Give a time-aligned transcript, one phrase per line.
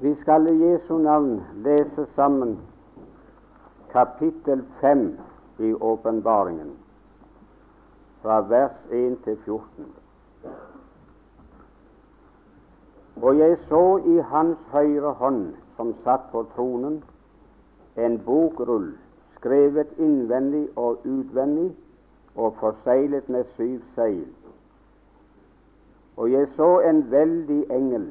[0.00, 2.58] Vi skal i Jesu navn lese sammen
[3.92, 5.18] kapittel 5
[5.58, 6.70] i åpenbaringen,
[8.22, 9.86] fra vers 1 til 14.
[13.22, 17.02] Og jeg så i hans høyre hånd, som satt på tronen,
[17.96, 18.92] en bokrull
[19.36, 21.72] skrevet innvendig og utvendig
[22.36, 24.26] og forseglet med syv seil.
[26.16, 28.10] Og jeg så en veldig engel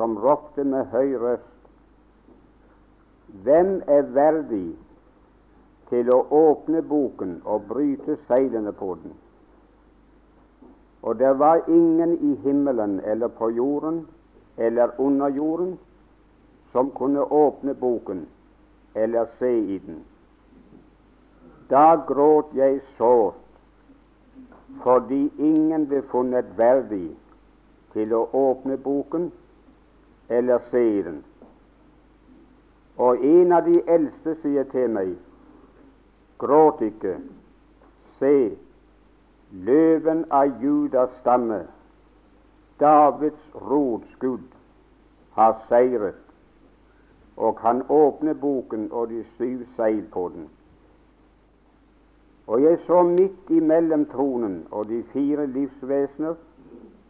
[0.00, 1.48] som ropte med høy røst
[3.44, 4.70] Hvem er verdig
[5.90, 9.12] til å åpne boken og bryte seilene på den?
[11.04, 13.98] Og det var ingen i himmelen eller på jorden
[14.56, 15.74] eller under jorden
[16.72, 18.24] som kunne åpne boken
[18.94, 20.00] eller se i den.
[21.68, 23.36] Da gråt jeg sårt
[24.80, 27.10] fordi ingen ble funnet verdig
[27.92, 29.28] til å åpne boken
[30.30, 31.24] eller se den.
[32.96, 35.14] Og en av de eldste sier til meg,
[36.38, 37.16] gråt ikke,
[38.20, 38.34] se,
[39.50, 41.64] løven av Judas stamme,
[42.80, 44.46] Davids rotskudd,
[45.34, 46.22] har seiret,
[47.36, 50.48] og han åpner boken og de syv seil på den.
[52.46, 56.34] Og jeg så midt imellom tronen og de fire livsvesener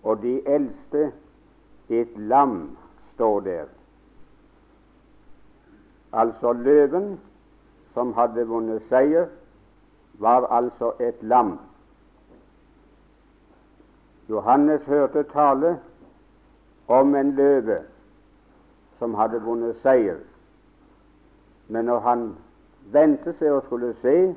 [0.03, 1.11] og de eldste
[1.89, 2.77] et lam
[3.21, 3.65] står der.
[6.13, 7.21] Altså løven
[7.95, 9.27] som hadde vunnet seier,
[10.15, 11.59] var altså et lam.
[14.29, 15.81] Johannes hørte tale
[16.89, 17.79] om en løve
[18.99, 20.17] som hadde vunnet seier.
[21.69, 22.27] Men når han
[22.93, 24.35] vendte seg og skulle se,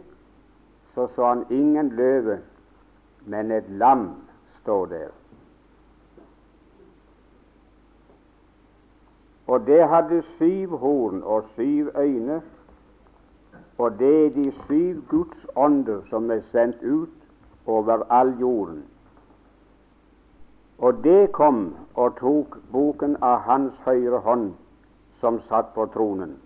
[0.94, 2.40] så så han ingen løve,
[3.26, 4.10] men et lam
[4.60, 5.23] stå der.
[9.48, 12.42] Og det hadde syv horn og syv øyne,
[13.78, 17.10] og det er de syv Guds ånder som er sendt ut
[17.66, 18.84] over all jorden.
[20.78, 24.54] Og det kom og tok boken av hans høyre hånd,
[25.20, 26.38] som satt på tronen.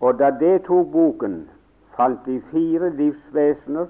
[0.00, 1.48] Og da det tok boken,
[1.96, 3.86] falt de fire livsvesener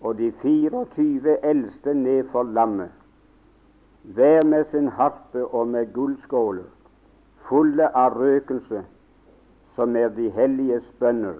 [0.00, 2.99] og de 24 eldste ned for lammet
[4.14, 6.64] hver med sin harpe og med gullskåler,
[7.48, 8.82] fulle av røkelse,
[9.74, 11.34] som er de helliges bønner.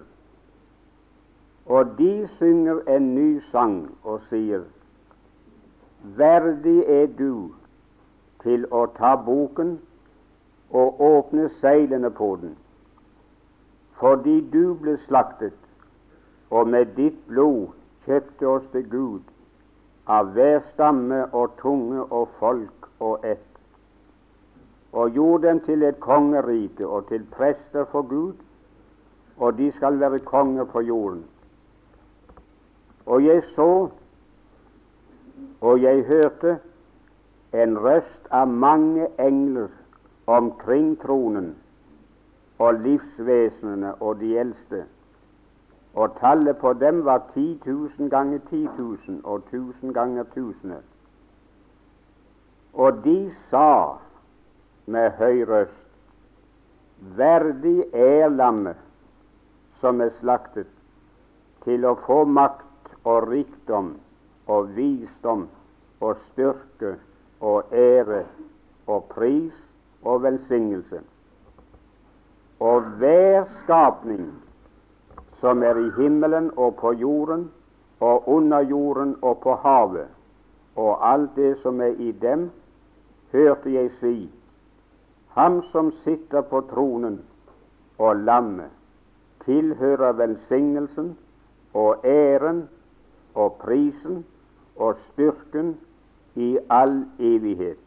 [1.65, 4.63] Og de synger en ny sang og sier:"
[6.17, 7.51] Verdig er du
[8.43, 9.79] til å ta boken
[10.69, 12.55] og åpne seilene på den,
[13.99, 15.59] fordi du ble slaktet,
[16.49, 17.67] og med ditt blod
[18.05, 19.30] kjøpte oss til Gud
[20.07, 23.47] av hver stamme og tunge og folk og ett,
[24.91, 28.33] og gjorde dem til et kongerike og til prester for Gud,
[29.37, 31.23] og de skal være konger på jorden.
[33.05, 33.89] Og jeg så,
[35.61, 36.59] og jeg hørte,
[37.53, 39.67] en røst av mange engler
[40.27, 41.55] omkring tronen
[42.59, 44.85] og livsvesenene og de eldste
[45.93, 50.77] og tallet på dem var 10 000 ganger 10 000 og 1000 ganger tusende.
[52.73, 53.97] Og de sa
[54.85, 55.87] med høy røst,
[57.17, 58.77] verdig er lammet
[59.81, 60.69] som er slaktet,
[61.65, 63.95] til å få makt og rikdom
[64.47, 65.47] og visdom
[66.01, 66.95] og styrke
[67.41, 68.23] og ære
[68.87, 69.57] og pris
[70.03, 71.01] og velsignelse.
[72.59, 74.29] Og hver skapning
[75.41, 77.51] som er i himmelen og på jorden
[77.99, 80.07] og under jorden og på havet,
[80.75, 82.51] og alt det som er i dem,
[83.31, 84.29] hørte jeg si,
[85.31, 87.21] Ham som sitter på tronen
[87.97, 88.69] og lammet,
[89.45, 91.17] tilhører velsignelsen
[91.73, 92.69] og æren
[93.35, 94.25] og prisen
[94.75, 95.77] og styrken
[96.35, 97.79] i all evighet.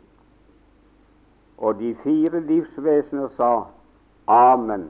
[1.59, 3.63] Og de fire livsvesener sa
[4.27, 4.89] Amen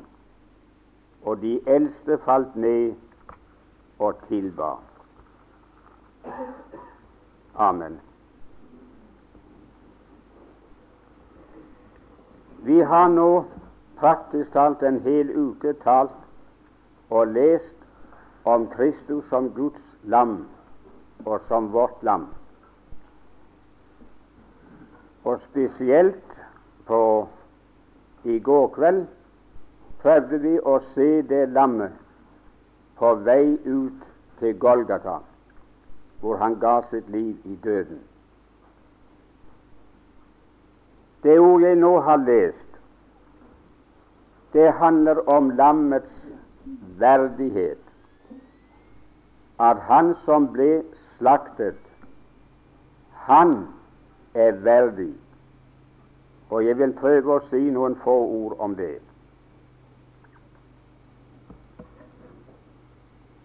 [1.25, 2.95] og de eldste falt ned
[3.99, 4.75] og tilba.
[7.55, 8.01] Amen.
[12.65, 13.45] Vi har nå
[14.01, 16.17] praktisk talt en hel uke talt
[17.11, 17.77] og lest
[18.45, 20.47] om Kristus som Guds lam
[21.25, 22.27] og som vårt lam.
[25.25, 26.41] Og spesielt
[26.87, 27.29] på
[28.25, 29.07] i går kveld
[30.05, 31.95] prøvde vi å se det lammet
[33.01, 34.03] på vei ut
[34.39, 35.23] til Golgata,
[36.21, 38.03] hvor han ga sitt liv i døden.
[41.25, 42.69] Det ord jeg nå har lest,
[44.53, 46.13] det handler om lammets
[47.01, 47.81] verdighet.
[49.59, 50.83] At han som ble
[51.17, 51.81] slaktet,
[53.25, 53.57] han
[54.35, 55.15] er verdig.
[56.51, 58.99] Og jeg vil prøve å si noen få ord om det.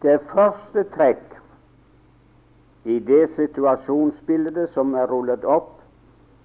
[0.01, 1.33] Det første trekk
[2.85, 5.73] i det situasjonsbildet som er rullet opp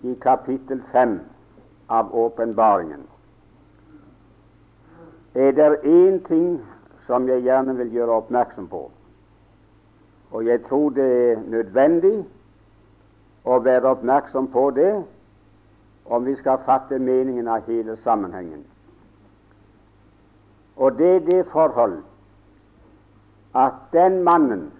[0.02, 1.20] i kapittel 5
[1.88, 3.04] av åpenbaringen,
[5.34, 6.48] er det én ting
[7.06, 8.90] som jeg gjerne vil gjøre oppmerksom på.
[10.30, 12.24] Og jeg tror det er nødvendig
[13.44, 14.94] å være oppmerksom på det
[16.04, 18.64] om vi skal fatte meningen av hele sammenhengen.
[20.76, 22.02] Og det er det forhold
[23.54, 24.72] at den mannen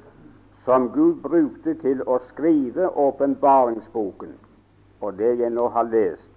[0.65, 4.33] som Gud brukte til å skrive åpenbaringsboken,
[5.01, 6.31] og det jeg nå har lest,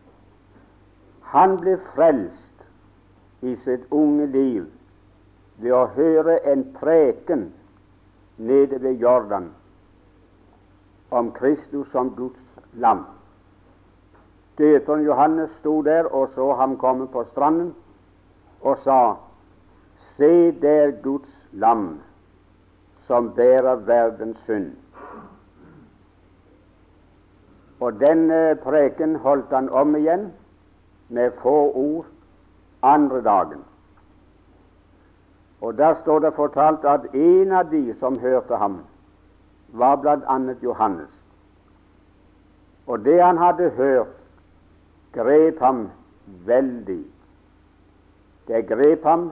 [1.33, 2.67] han ble frelst
[3.41, 4.65] i sitt unge liv
[5.57, 7.47] ved å høre en preken
[8.37, 9.49] nede ved Jordan
[11.09, 12.41] om Kristus som Guds
[12.73, 13.05] lam.
[14.57, 17.73] Døperen Johannes sto der og så ham komme på stranden
[18.61, 19.15] og sa:"
[19.97, 21.99] Se der Guds lam,
[23.07, 24.71] som bærer verdens synd.
[27.79, 30.31] Og denne preken holdt han om igjen
[31.09, 32.05] med få ord
[32.83, 33.63] andre dagen.
[35.61, 38.79] Og Der står det fortalt at en av de som hørte ham,
[39.67, 40.37] var bl.a.
[40.63, 41.23] Johannes.
[42.87, 44.07] Og det han hadde hørt,
[45.13, 45.89] grep ham
[46.25, 47.05] veldig.
[48.47, 49.31] Det grep ham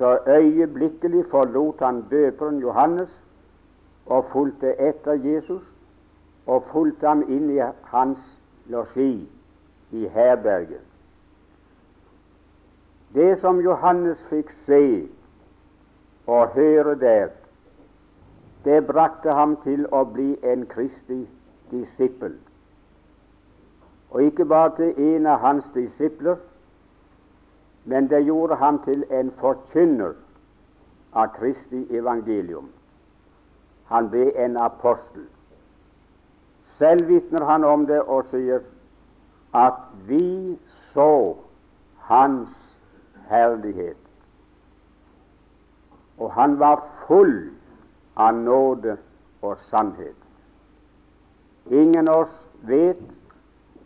[0.00, 3.10] så øyeblikkelig forlot han døperen Johannes
[4.06, 5.62] og fulgte etter Jesus
[6.46, 7.58] og fulgte ham inn i
[7.92, 8.22] hans
[8.66, 9.28] losji
[9.90, 10.80] i herberget.
[13.14, 15.08] Det som Johannes fikk se
[16.26, 17.28] og høre der,
[18.64, 21.26] det brakte ham til å bli en kristig
[21.70, 22.38] disippel.
[24.10, 26.40] Og ikke bare til en av hans disipler,
[27.84, 30.12] men det gjorde ham til en forkynner
[31.12, 32.68] av Kristi evangelium.
[33.90, 35.24] Han ble en apostel.
[36.78, 38.62] Selv vitner han om det og sier
[39.54, 40.58] at vi
[40.92, 41.36] så
[42.10, 42.54] Hans
[43.28, 43.98] herlighet.
[46.18, 47.50] Og han var full
[48.16, 48.96] av nåde
[49.42, 50.16] og sannhet.
[51.70, 52.34] Ingen av oss
[52.66, 53.02] vet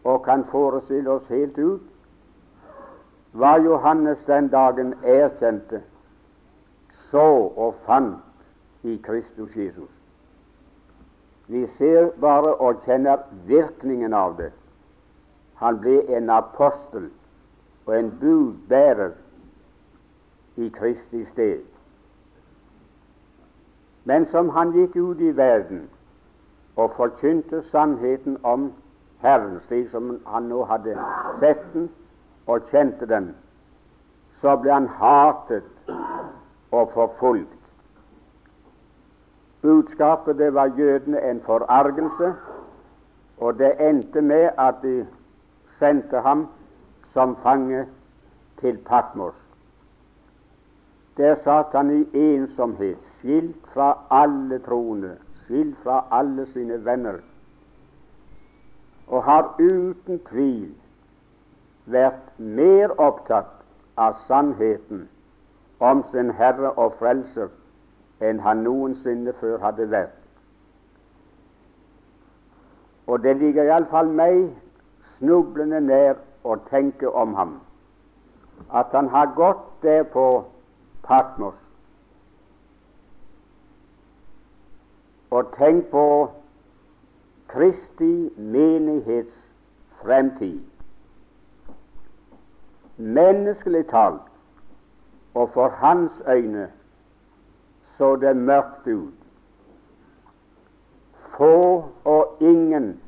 [0.04, 1.93] og kan forestille oss helt ut
[3.34, 5.82] hva Johannes den dagen erkjente,
[7.10, 9.90] så og fant i Kristus Jesus.
[11.46, 14.52] Vi ser bare og kjenner virkningen av det.
[15.60, 17.10] Han ble en apostel
[17.86, 19.10] og en budbærer
[20.56, 21.60] i Kristi sted.
[24.04, 25.88] Men som han gikk ut i verden
[26.76, 28.70] og forkynte sannheten om
[29.20, 30.96] Herren, slik som han nå hadde
[31.40, 31.88] sett den
[32.46, 33.34] og kjente den,
[34.40, 35.92] så ble han hatet
[36.70, 37.60] og forfulgt.
[39.62, 42.34] Budskapet det var jødene en forargelse,
[43.38, 45.06] og det endte med at de
[45.78, 46.48] sendte ham
[47.04, 47.86] som fange
[48.56, 49.34] til Patmos.
[51.16, 57.18] Der satt han i ensomhet, skilt fra alle troende, skilt fra alle sine venner,
[59.06, 60.74] og har uten tvil
[61.86, 63.64] vært mer opptatt
[63.96, 65.08] av sannheten
[65.78, 67.50] om sin Herre og Frelser
[68.24, 70.16] enn han noensinne før hadde vært.
[73.06, 74.46] Og det ligger iallfall meg
[75.18, 77.58] snublende nær å tenke om ham,
[78.72, 80.44] at han har gått der på
[81.04, 81.58] Patmos.
[85.30, 86.06] Og tenkt på
[87.50, 89.34] Kristi menighets
[90.00, 90.62] fremtid
[92.96, 94.22] menneskelig talt,
[95.34, 96.70] og for hans øyne
[97.96, 99.14] så det mørkt ut.
[101.36, 103.00] Få og ingen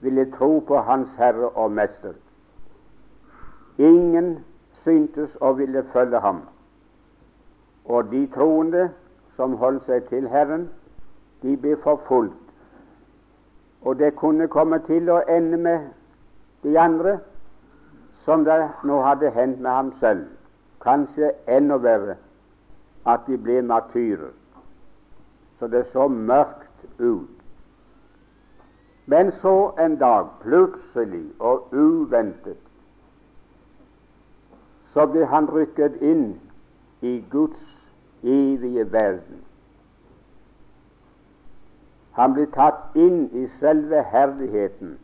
[0.00, 2.12] ville tro på Hans Herre og Mester.
[3.78, 6.42] Ingen syntes å ville følge ham.
[7.84, 8.90] Og de troende
[9.36, 10.68] som holdt seg til Herren,
[11.42, 12.34] de ble forfulgt.
[13.82, 15.90] Og det kunne komme til å ende med
[16.62, 17.18] de andre
[18.28, 20.26] som det nå hadde hendt med ham selv,
[20.84, 22.16] kanskje enda verre,
[23.08, 24.34] at de ble martyrer.
[25.58, 27.30] Så det så mørkt ut.
[29.06, 32.60] Men så en dag, plutselig og uventet,
[34.92, 36.26] så ble han rykket inn
[37.00, 37.64] i Guds
[38.22, 39.40] evige verden.
[42.12, 44.98] Han ble tatt inn i selve herligheten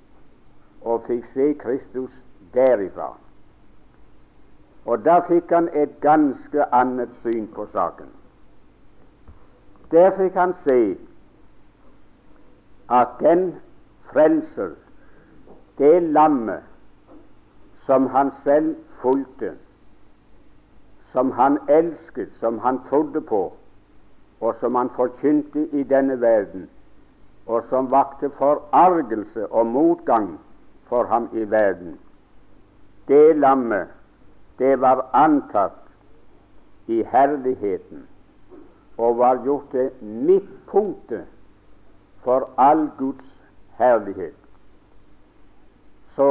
[0.83, 2.21] og fikk se Kristus
[2.55, 3.15] derifra.
[4.85, 8.11] Og da fikk han et ganske annet syn på saken.
[9.91, 10.97] Der fikk han se
[12.91, 13.55] at den
[14.13, 14.75] frelser,
[15.79, 16.63] det lammet
[17.87, 19.53] som han selv fulgte,
[21.13, 23.53] som han elsket, som han trodde på,
[24.41, 26.69] og som han forkynte i denne verden,
[27.47, 30.41] og som vakte forargelse og motgang
[30.89, 31.99] for ham i verden.
[33.09, 33.89] Det lammet,
[34.59, 35.81] det var antatt
[36.87, 38.07] i herligheten
[38.97, 41.25] og var gjort til midtpunktet
[42.23, 43.45] for all Guds
[43.79, 44.35] herlighet.
[46.15, 46.29] Så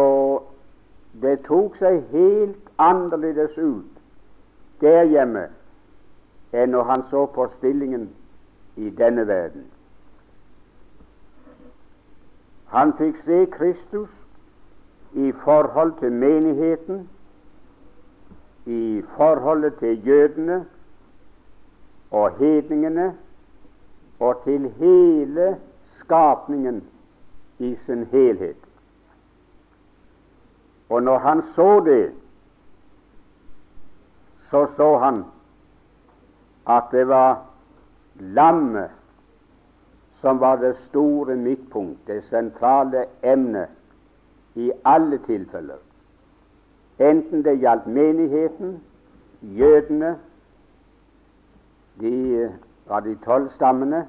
[1.22, 4.02] det tok seg helt annerledes ut
[4.82, 5.48] der hjemme
[6.54, 8.10] enn når han så på stillingen
[8.76, 9.66] i denne verden.
[12.74, 14.23] Han fikk se Kristus
[15.14, 17.10] i forhold til menigheten,
[18.66, 20.66] i forholdet til jødene
[22.12, 23.18] og hedningene
[24.20, 25.58] og til hele
[25.94, 26.84] skapningen
[27.60, 28.58] i sin helhet.
[30.90, 32.12] Og når han så det,
[34.50, 35.26] så så han
[36.70, 37.46] at det var
[38.16, 38.90] lammet
[40.14, 43.68] som var det store midtpunkt, det sentrale emnet
[44.56, 45.78] i alle tilfeller.
[47.00, 48.82] Enten det gjaldt menigheten,
[49.42, 50.18] jødene,
[52.02, 52.52] de
[52.90, 54.08] av de tolv stammene,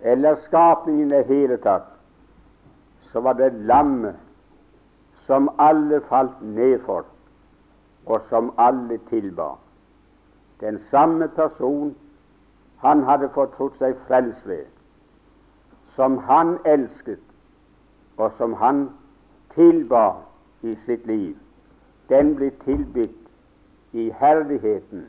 [0.00, 1.88] eller skapningen i det hele tatt,
[3.12, 4.14] så var det lammet
[5.26, 7.04] som alle falt ned for,
[8.06, 9.54] og som alle tilba.
[10.60, 11.94] Den samme person
[12.82, 14.64] han hadde fortrodd seg frelst ved,
[15.94, 17.22] som han elsket,
[18.16, 18.88] og som han
[19.54, 20.12] tilba
[20.62, 21.36] i sitt liv,
[22.08, 23.28] den blir tilbitt
[23.92, 25.06] i herligheten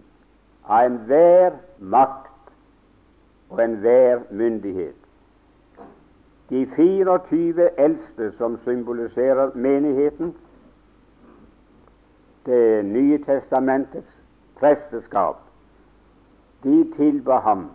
[0.63, 2.51] av enhver makt
[3.49, 4.95] og enhver myndighet.
[6.49, 10.35] De 24 eldste som symboliserer menigheten,
[12.45, 14.23] Det nye testamentets
[14.59, 15.35] presteskap,
[16.63, 17.69] de tilba ham,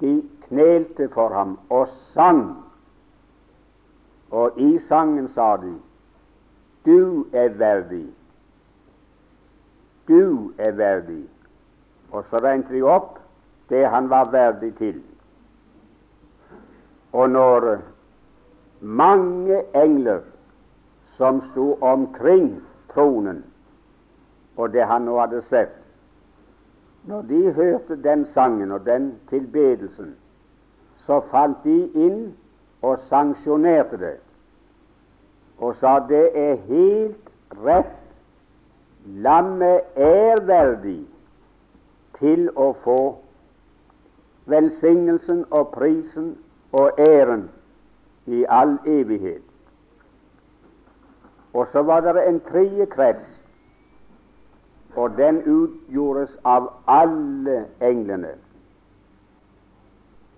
[0.00, 2.64] de knelte for ham og sang.
[4.30, 5.74] Og i sangen sa de
[6.84, 8.06] du er verdig,
[10.08, 11.24] du er verdig.
[12.10, 13.18] Og så regnet de opp
[13.70, 15.02] det han var verdig til.
[17.12, 17.78] Og når
[18.80, 20.20] mange engler
[21.16, 22.62] som sto omkring
[22.94, 23.44] tronen,
[24.56, 25.76] og det han nå hadde sett,
[27.06, 30.14] når de hørte den sangen og den tilbedelsen,
[31.06, 32.34] så falt de inn
[32.82, 34.16] og sanksjonerte det
[35.60, 37.32] og sa det er helt
[37.64, 37.96] rett.
[39.04, 41.00] Lammet er verdig
[42.18, 43.00] til å få
[44.50, 46.34] velsignelsen og prisen
[46.76, 47.48] og æren
[48.26, 49.42] i all evighet.
[51.52, 53.26] Og så var det en tredje krets,
[54.94, 58.36] og den utgjordes av alle englene.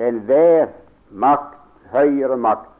[0.00, 0.70] Enhver
[1.10, 1.58] makt,
[1.92, 2.71] høyere makt.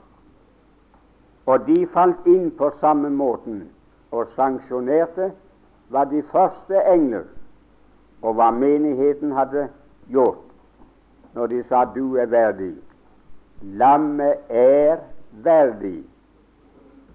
[1.47, 3.65] Og de falt inn på samme måten
[4.11, 5.33] og sanksjonerte
[5.91, 7.27] hva de første engler
[8.23, 9.67] og hva menigheten hadde
[10.13, 10.49] gjort
[11.35, 12.83] når de sa 'du er verdig'.
[13.63, 14.99] Lammet er
[15.33, 16.05] verdig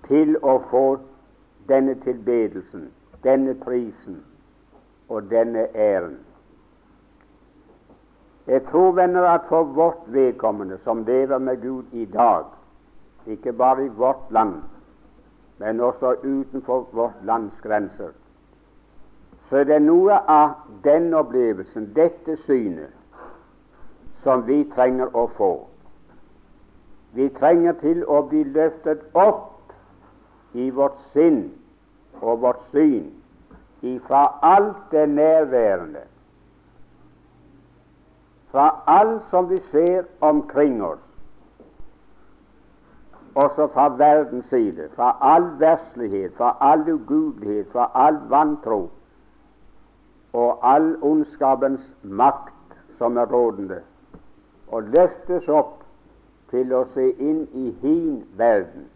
[0.07, 0.97] til å få
[1.67, 2.91] denne tilbedelsen,
[3.23, 4.23] denne prisen
[5.09, 6.17] og denne æren.
[8.47, 12.43] Jeg tror, venner, at for vårt vedkommende som lever med Gud i dag,
[13.27, 14.61] ikke bare i vårt land,
[15.57, 18.11] men også utenfor vårt lands grenser,
[19.49, 22.91] så er det noe av den opplevelsen, dette synet,
[24.23, 25.51] som vi trenger å få.
[27.15, 29.71] Vi trenger til å bli løftet opp
[30.53, 31.47] i vårt sinn
[32.19, 33.07] og vårt syn
[33.85, 36.03] ifra alt det nærværende,
[38.51, 41.06] fra alt som vi ser omkring oss,
[43.37, 48.89] også fra verdens side, fra all verslighet, fra all ugudelighet, fra all vantro
[50.33, 53.81] og all ondskapens makt som er rådende,
[54.67, 55.83] og løftes opp
[56.51, 58.87] til å se inn i hin verden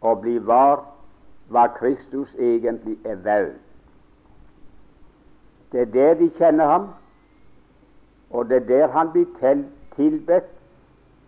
[0.00, 0.84] og bli var
[1.50, 3.58] hva Kristus egentlig er verd.
[5.72, 6.88] Det er der de kjenner ham,
[8.30, 9.26] og det er der han blir
[9.96, 10.50] tilbedt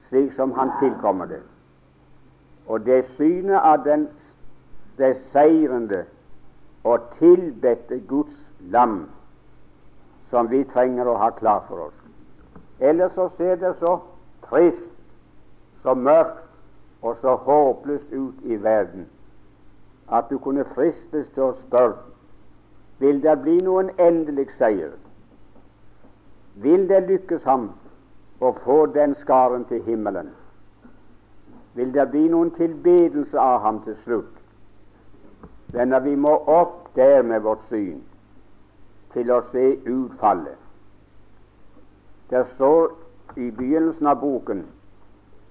[0.08, 1.42] slik som han tilkommer det.
[2.66, 4.08] Og det synet av den
[4.98, 6.04] det seirende
[6.84, 9.06] og tilbedte Guds lam
[10.30, 11.98] som vi trenger å ha klar for oss.
[12.80, 13.98] Ellers så ser det så
[14.48, 14.96] trist,
[15.82, 16.42] så mørkt
[17.02, 19.06] og så håpløst ut i verden
[20.08, 21.98] at du kunne fristes til å spørre
[22.98, 24.94] vil det bli noen endelig seier.
[26.64, 27.68] Vil det lykkes ham
[28.40, 30.30] å få den skaren til himmelen?
[31.76, 34.32] Vil det bli noen tilbedelse av ham til slutt?
[35.74, 38.00] Venner, vi må opp der med vårt syn
[39.12, 40.56] til å se utfallet.
[42.30, 42.94] Det står
[43.36, 44.64] i begynnelsen av boken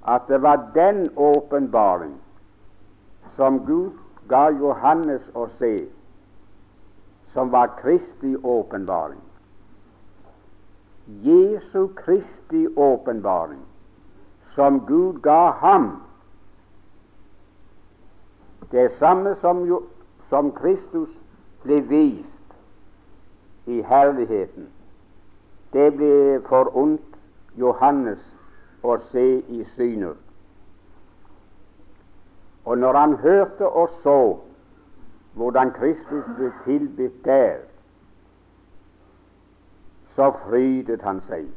[0.05, 2.15] at det var den åpenbaring
[3.35, 3.93] som Gud
[4.29, 5.75] ga Johannes å se,
[7.33, 9.21] som var Kristi åpenbaring.
[11.25, 13.61] Jesu Kristi åpenbaring,
[14.55, 15.89] som Gud ga ham.
[18.71, 19.83] Det samme som, jo,
[20.29, 21.09] som Kristus
[21.63, 22.57] ble vist
[23.65, 24.69] i herligheten,
[25.73, 27.19] det ble forunt
[27.57, 28.21] Johannes
[28.83, 30.15] å se i syner.
[32.65, 34.19] Og når han hørte og så
[35.35, 37.57] hvordan Kristus ble tilbudt der,
[40.15, 41.49] så frydet han seg.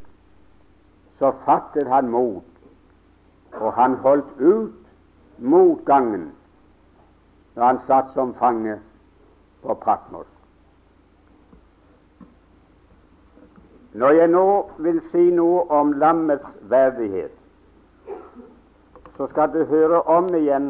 [1.18, 2.44] Så fattet han mot,
[3.52, 4.74] og han holdt ut
[5.38, 6.32] motgangen
[7.58, 8.80] når han satt som fange
[9.62, 10.26] på Patmos.
[13.92, 17.32] Når jeg nå vil si noe om lammets verdighet,
[19.16, 20.68] så skal du høre om igjen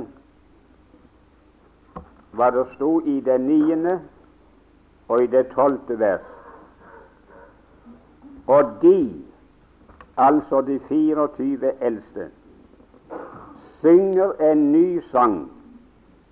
[2.33, 3.99] hva det sto i det niende
[5.13, 6.25] og i det tolvte vers.
[8.47, 8.97] Og de,
[10.17, 12.31] altså de 24 eldste,
[13.83, 15.58] synger en ny sang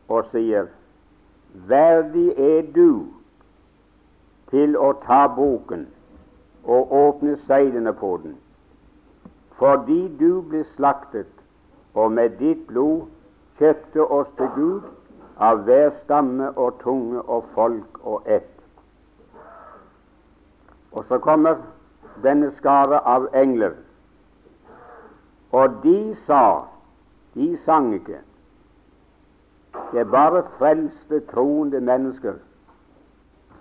[0.08, 0.68] og sier
[1.68, 3.06] Verdig er du
[4.50, 5.86] til å ta boken
[6.66, 8.34] og åpne seilene på den,
[9.56, 11.30] fordi du ble slaktet,
[11.94, 13.06] og med ditt blod
[13.58, 14.84] kjøpte oss til Gud
[15.40, 18.52] av hver stamme og tunge og folk og ett.
[20.92, 21.56] Og så kommer
[22.22, 23.74] denne skare av engler.
[25.52, 26.64] Og de sa,
[27.34, 28.20] de sang ikke.
[29.92, 32.34] Det er bare frelste, troende mennesker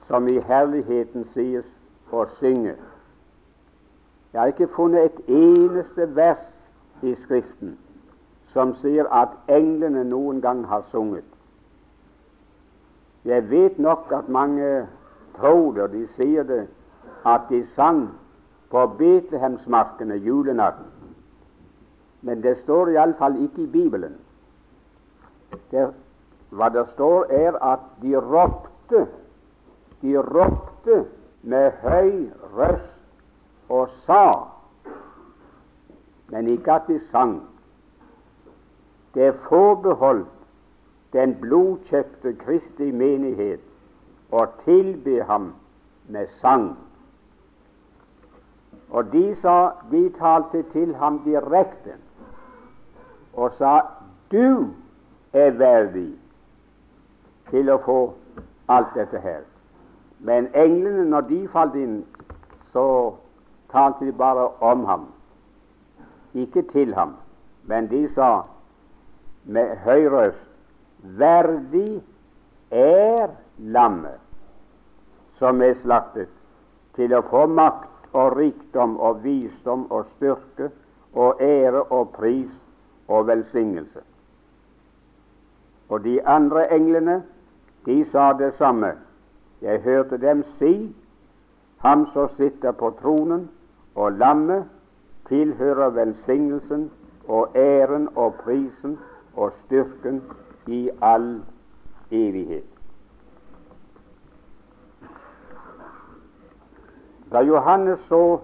[0.08, 1.68] som i herligheten sies
[2.12, 2.76] å synge.
[4.34, 6.44] Jeg har ikke funnet et eneste vers
[7.02, 7.78] i Skriften
[8.56, 11.26] som sier at englene noen gang har sunget.
[13.26, 14.88] Jeg vet nok at mange
[15.38, 16.68] tror det, og de sier det,
[17.26, 18.06] at de sang
[18.72, 20.84] på Betlehemsmarkene julenatt.
[22.22, 24.16] Men det står iallfall ikke i Bibelen.
[25.72, 25.90] Det,
[26.50, 29.08] hva det står, er at de ropte.
[30.02, 31.06] De ropte
[31.42, 33.02] med høy røst
[33.70, 34.30] og sa,
[36.30, 37.40] men ikke at de sang.
[39.14, 40.32] Det er forbeholdt
[41.14, 43.64] den blodkjøpte Kristi menighet
[44.36, 45.54] å tilbe ham
[46.12, 46.74] med sang.
[48.90, 51.96] Og de, sa, de talte til ham direkte
[53.36, 53.80] og sa
[54.32, 54.72] du
[55.34, 56.14] er verdig
[57.50, 58.00] til å få
[58.72, 59.44] alt dette her.
[60.20, 62.00] Men englene, når de falt inn,
[62.74, 63.14] så
[63.72, 65.08] talte de bare om ham,
[66.34, 67.16] ikke til ham.
[67.66, 68.44] Men de sa
[69.46, 70.52] med høy røst
[71.06, 72.02] Verdig
[72.72, 74.22] er lammet
[75.38, 76.32] som er slaktet,
[76.96, 80.72] til å få makt og rikdom og visdom og styrke
[81.14, 82.54] og ære og pris
[83.08, 84.02] og velsignelse.
[85.90, 87.22] Og de andre englene,
[87.86, 88.94] de sa det samme.
[89.62, 90.96] Jeg hørte dem si,
[91.78, 93.50] ham som sitter på tronen
[93.96, 94.66] og lammet,
[95.26, 96.92] tilhører velsignelsen
[97.28, 99.00] og æren og prisen
[99.36, 100.22] og styrken
[100.68, 101.42] i all
[102.12, 102.66] evighet.
[107.32, 108.40] Da Johannes så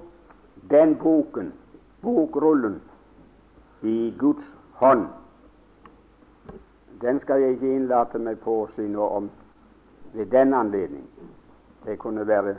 [0.70, 1.54] den boken,
[2.02, 2.82] bokrullen,
[3.82, 5.08] i Guds hånd
[7.02, 9.30] Den skal jeg ikke innlate meg på å si noe om
[10.14, 11.08] ved den anledning.
[11.86, 12.56] Det kunne være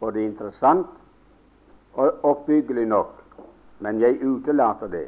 [0.00, 0.88] både interessant
[1.94, 3.12] og oppbyggelig nok,
[3.78, 5.06] men jeg utelater det.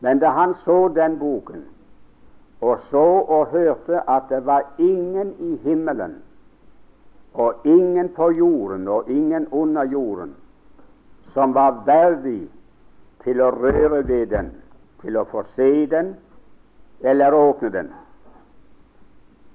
[0.00, 1.64] Men da han så den boken,
[2.60, 6.22] og så og hørte at det var ingen i himmelen
[7.34, 10.34] og ingen på jorden og ingen under jorden
[11.32, 12.48] som var verdig
[13.24, 14.52] til å røre ved den,
[15.02, 16.14] til å få se den
[17.00, 17.92] eller åpne den,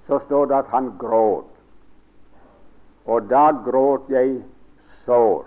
[0.08, 1.46] så står det at han gråt.
[3.06, 4.44] Og da gråt jeg
[5.06, 5.46] sårt.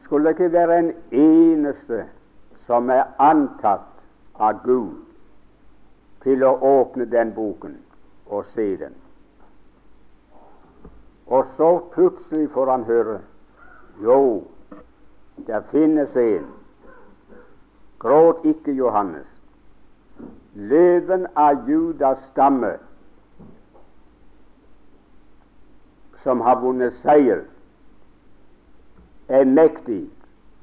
[0.00, 2.04] Skulle det ikke være en eneste
[2.66, 3.90] som er antatt
[4.38, 5.02] av Gud
[6.22, 7.76] til å åpne den boken
[8.26, 8.94] og se den.
[11.26, 13.20] Og så plutselig får han høre
[14.02, 14.44] jo,
[15.46, 16.46] det finnes en.
[17.98, 19.35] Gråt ikke, Johannes.
[20.56, 22.78] Løven av Judas stamme,
[26.24, 27.42] som har vunnet seier,
[29.28, 30.06] er mektig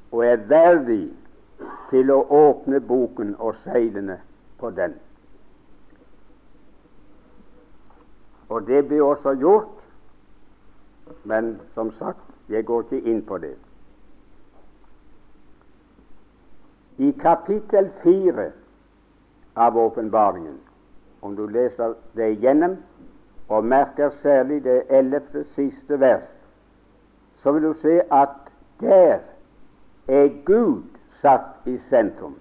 [0.10, 1.12] og er verdig
[1.92, 4.18] til å åpne boken og seilene
[4.58, 4.96] på den.
[8.50, 9.78] Og det blir også gjort,
[11.24, 13.54] men som sagt, jeg går ikke inn på det.
[16.98, 18.50] I kapittel fire
[19.54, 20.60] av åpenbaringen,
[21.22, 22.78] om du leser det igjennom
[23.48, 26.28] og merker særlig det ellevte siste vers,
[27.44, 29.20] så vil du se at der
[30.08, 30.84] er Gud
[31.22, 32.36] satt i sentrum.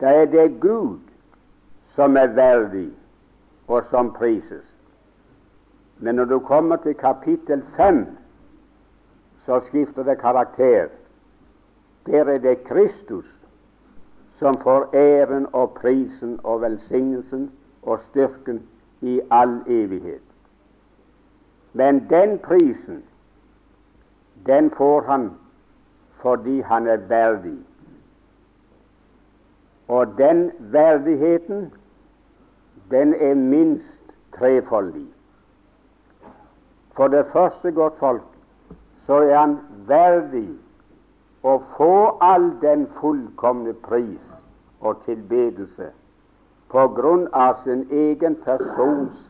[0.00, 1.00] Da er det Gud
[1.94, 2.90] som er verdig
[3.66, 4.64] og som prises.
[5.98, 8.06] Men når du kommer til kapittel fem,
[9.46, 10.88] så skifter det karakter.
[12.06, 13.26] Der er det Kristus
[14.38, 17.50] som får æren og prisen og velsignelsen
[17.82, 18.62] og styrken
[19.00, 20.22] i all evighet.
[21.72, 23.04] Men den prisen,
[24.46, 25.30] den får han
[26.22, 27.58] fordi han er verdig.
[29.88, 31.72] Og den verdigheten
[32.90, 35.06] den er minst trefoldig.
[36.96, 38.22] For det første, godt folk,
[39.06, 40.48] så er han verdig
[41.42, 44.24] å få all den fullkomne pris
[44.80, 45.90] og tilbedelse
[46.72, 49.22] på grunn av sin egen persons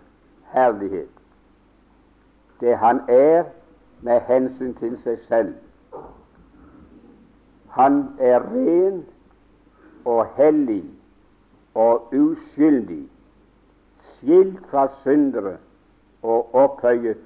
[0.53, 1.11] herlighet.
[2.61, 3.45] Det han er
[4.03, 5.55] med hensyn til seg selv.
[7.77, 9.05] Han er ren
[10.05, 10.83] og hellig
[11.79, 13.05] og uskyldig
[14.09, 15.59] skilt fra syndere
[16.23, 17.23] og opphøyet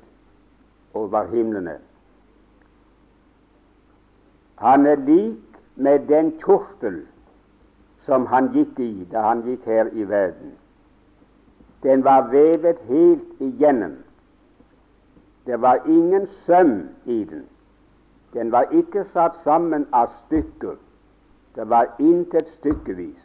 [0.95, 1.79] over himlene.
[4.63, 7.01] Han er lik med den kjortel
[8.07, 10.53] som han gikk i da han gikk her i verden.
[11.83, 13.97] Den var vevet helt igjennom.
[15.47, 17.43] Det var ingen søm i den.
[18.33, 20.79] Den var ikke satt sammen av stykker.
[21.57, 23.19] Det var intet stykkevis.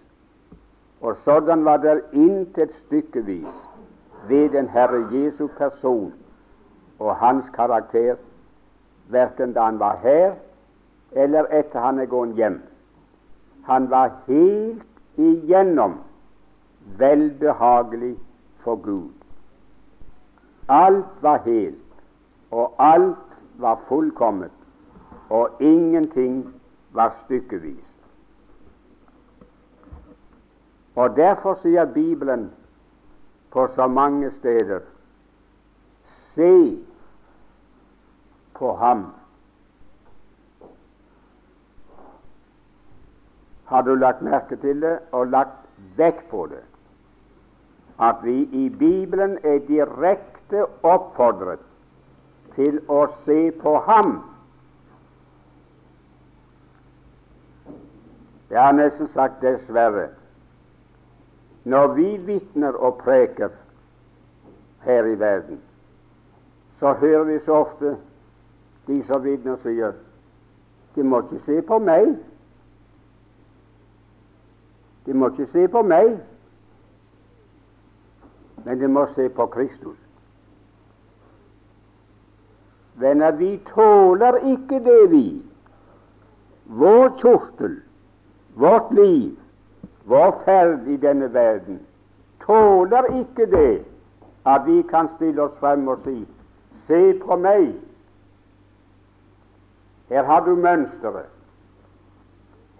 [1.02, 3.62] Og sådan var det intet stykkevis
[4.28, 6.13] ved den Herre Jesu person
[7.00, 8.15] og hans karakter,
[9.08, 10.34] verken da han var her
[11.12, 12.62] eller etter han er gått hjem.
[13.67, 14.86] Han var helt
[15.17, 16.00] igjennom
[16.98, 18.15] velbehagelig
[18.63, 19.13] for Gud.
[20.67, 22.04] Alt var helt,
[22.52, 24.54] og alt var fullkomment,
[25.30, 26.54] og ingenting
[26.91, 27.88] var stykkevis.
[30.96, 32.52] Og Derfor sier Bibelen
[33.52, 34.80] på så mange steder
[36.08, 36.78] se
[38.54, 39.06] på ham.
[43.67, 45.65] Har du lagt merke til det og lagt
[45.97, 46.63] vekt på det?
[47.99, 51.63] At vi i Bibelen er direkte oppfordret
[52.56, 54.19] til å se på ham.
[58.49, 60.08] Jeg har nesten sagt dessverre.
[61.67, 63.51] Når vi vitner og preker
[64.88, 65.60] her i verden,
[66.80, 67.97] så hører vi så ofte
[68.88, 69.97] de som vitner, sier
[70.95, 72.15] de må ikke se på meg.
[75.08, 76.17] De må ikke se på meg,
[78.65, 79.98] men de må se på Kristus.
[83.00, 85.26] Venner, vi tåler ikke det, vi.
[86.65, 87.78] Vår kjortel,
[88.60, 89.38] vårt liv,
[90.04, 91.80] vår ferd i denne verden
[92.43, 93.86] tåler ikke det
[94.48, 96.26] at vi kan stille oss frem og si
[96.88, 97.74] Se på meg.
[100.08, 101.28] Her har du mønsteret.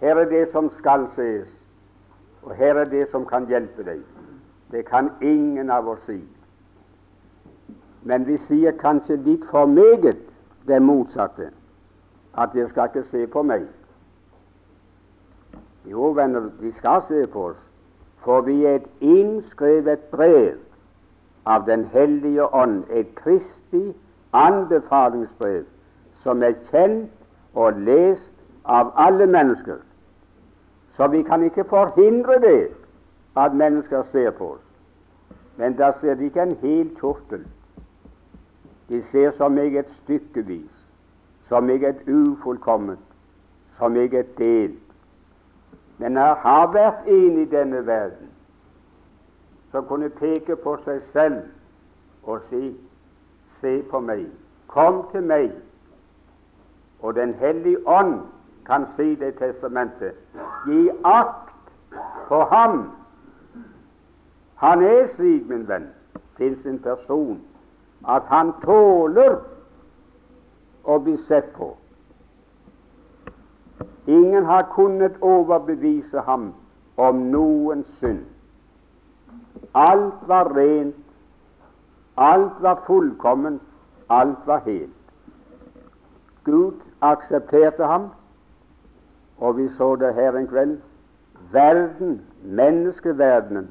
[0.00, 1.57] Her er det som skal ses,
[2.48, 4.00] og her er det som kan hjelpe deg.
[4.72, 6.22] Det kan ingen av oss si.
[8.08, 10.22] Men vi sier kanskje litt for meget
[10.68, 11.50] det motsatte,
[12.38, 13.66] at dere skal ikke se på meg.
[15.88, 17.60] Jo, venner, vi skal se på oss,
[18.24, 20.56] for vi er et innskrevet brev
[21.48, 23.92] av Den hellige ånd, et kristig
[24.32, 25.64] anbefalingsbrev,
[26.24, 27.12] som er kjent
[27.54, 28.32] og lest
[28.64, 29.84] av alle mennesker.
[30.98, 32.70] Så vi kan ikke forhindre det
[33.36, 34.64] at mennesker ser på oss.
[35.56, 37.46] Men da ser de ikke en hel kjortel.
[38.88, 40.86] De ser så meget stykkevis,
[41.48, 43.00] så meget ufullkomment,
[43.78, 44.82] så meget delt.
[45.98, 48.30] Men jeg har vært en i denne verden
[49.70, 51.40] som kunne peke på seg selv
[52.22, 52.76] og si
[53.58, 54.26] Se på meg,
[54.66, 55.50] kom til meg.
[57.00, 58.20] Og Den hellige ånd
[58.68, 60.14] kan si det i testamentet.
[60.66, 61.72] Gi akt
[62.28, 62.90] på ham.
[64.54, 65.88] Han er slik, min venn,
[66.36, 67.40] til sin person
[68.08, 69.38] at han tåler
[70.84, 71.72] å bli sett på.
[74.06, 76.52] Ingen har kunnet overbevise ham
[76.96, 78.24] om noen synd.
[79.74, 80.96] Alt var rent,
[82.16, 83.62] alt var fullkomment,
[84.08, 84.94] alt var helt.
[86.44, 88.08] Gud aksepterte ham
[89.38, 90.78] og vi så det her en kveld.
[91.52, 93.68] Verden, menneskeverdenen,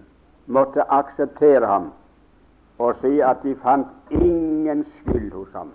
[0.48, 1.92] måtte akseptere ham
[2.78, 5.72] og si at de fant ingen skyld hos ham.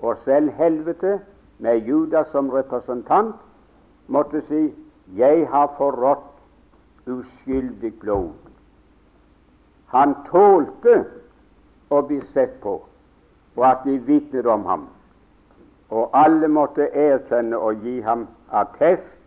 [0.00, 1.20] Og selv helvete,
[1.58, 3.34] med Judas som representant,
[4.06, 4.74] måtte si
[5.16, 6.32] 'Jeg har forrådt
[7.06, 8.50] uskyldig blod'.
[9.86, 11.04] Han tålte
[11.90, 12.82] å bli sett på,
[13.56, 14.88] og at de vitnet om ham.
[15.92, 19.18] Og alle måtte erkjenne og gi ham attest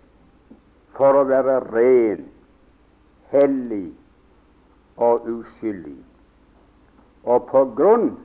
[0.97, 2.23] for å være ren,
[3.29, 3.91] hellig
[4.97, 5.99] og uskyldig.
[7.29, 8.15] Og på grunn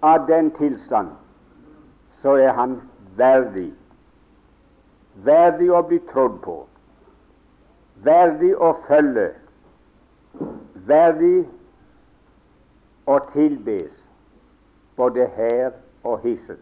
[0.00, 1.12] av den tilstand
[2.22, 2.78] så er han
[3.20, 3.68] verdig.
[5.26, 6.56] Verdig å bli trodd på,
[8.06, 9.28] verdig å følge,
[10.88, 11.44] verdig
[13.10, 13.92] å tilbes,
[14.96, 15.89] både her og
[16.22, 16.58] hisset.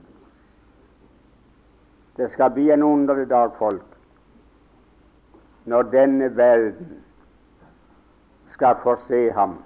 [2.16, 3.84] Det skal bli en underlig dag, folk,
[5.64, 7.04] når denne verden
[8.48, 9.58] skal få se ham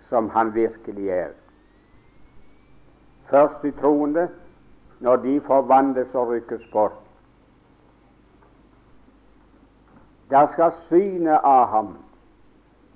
[0.00, 1.28] som han virkelig er.
[3.30, 4.28] Først de troende,
[5.00, 6.98] når de forvandles og rykkes bort.
[10.30, 11.96] Da skal synet av ham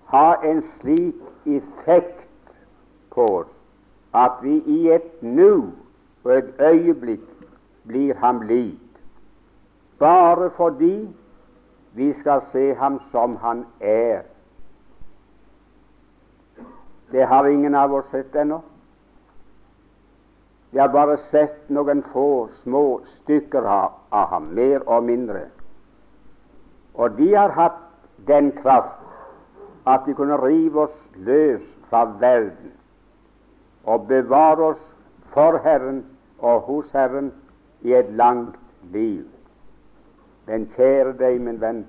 [0.06, 2.58] ha en slik effekt
[3.10, 3.55] på oss
[4.16, 5.72] at vi i et nu
[6.24, 7.26] og et øyeblikk
[7.86, 8.80] blir ham lik,
[9.98, 11.08] bare fordi
[11.94, 14.22] vi skal se ham som han er.
[17.12, 18.60] Det har ingen av oss sett ennå.
[20.70, 25.46] Vi har bare sett noen få små stykker av ham, mer og mindre.
[26.94, 27.78] Og de har hatt
[28.26, 29.04] den kraft
[29.86, 32.74] at de kunne rive oss løs fra verden
[33.86, 34.94] og bevare oss
[35.34, 36.04] for Herren
[36.38, 37.32] og hos Herren
[37.80, 38.58] i et langt
[38.92, 39.24] liv.
[40.46, 41.86] Men kjære deg, min venn,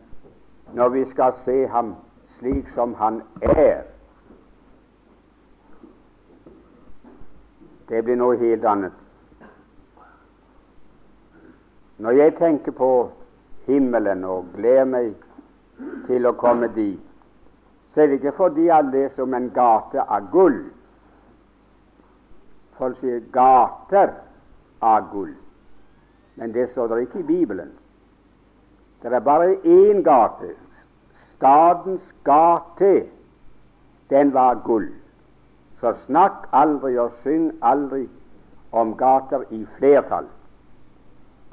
[0.73, 1.95] når vi skal se ham
[2.38, 3.83] slik som han er
[7.88, 8.91] Det blir noe helt annet.
[11.97, 12.89] Når jeg tenker på
[13.65, 15.13] himmelen og gleder meg
[16.07, 16.99] til å komme dit,
[17.93, 20.60] så er det ikke fordi jeg er om en gate av gull.
[22.77, 24.13] Folk sier gater
[24.81, 25.33] av gull.
[26.35, 27.71] Men det står det ikke i Bibelen.
[29.01, 30.53] Det er bare én gate.
[31.13, 33.07] Stadens gate,
[34.09, 34.89] den var gull.
[35.81, 38.07] Så snakk aldri og syng aldri
[38.71, 40.25] om gater i flertall.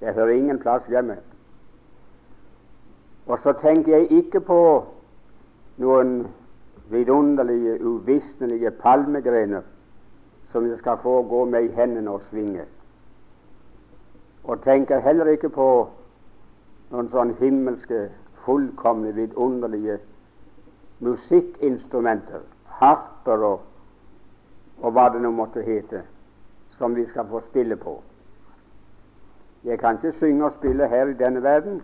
[0.00, 1.16] Det hører ingen plass hjemme.
[3.26, 4.60] Og så tenker jeg ikke på
[5.80, 6.26] noen
[6.92, 9.62] vidunderlige, uvisnelige palmegrener
[10.54, 12.62] som jeg skal få gå med i hendene og svinge
[14.44, 15.68] og tenker heller ikke på
[16.92, 18.10] noen sånn himmelske,
[18.44, 19.96] fullkomne, vidunderlige
[21.04, 22.44] musikkinstrumenter,
[22.78, 23.62] harper og,
[24.82, 26.04] og hva det nå måtte hete,
[26.76, 27.96] som vi skal få spille på.
[29.64, 31.80] Jeg kan ikke synge og spille her i denne verden,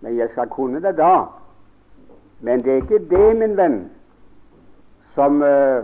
[0.00, 1.26] men jeg skal kunne det da.
[2.40, 3.78] Men det er ikke det, min venn,
[5.16, 5.82] som uh,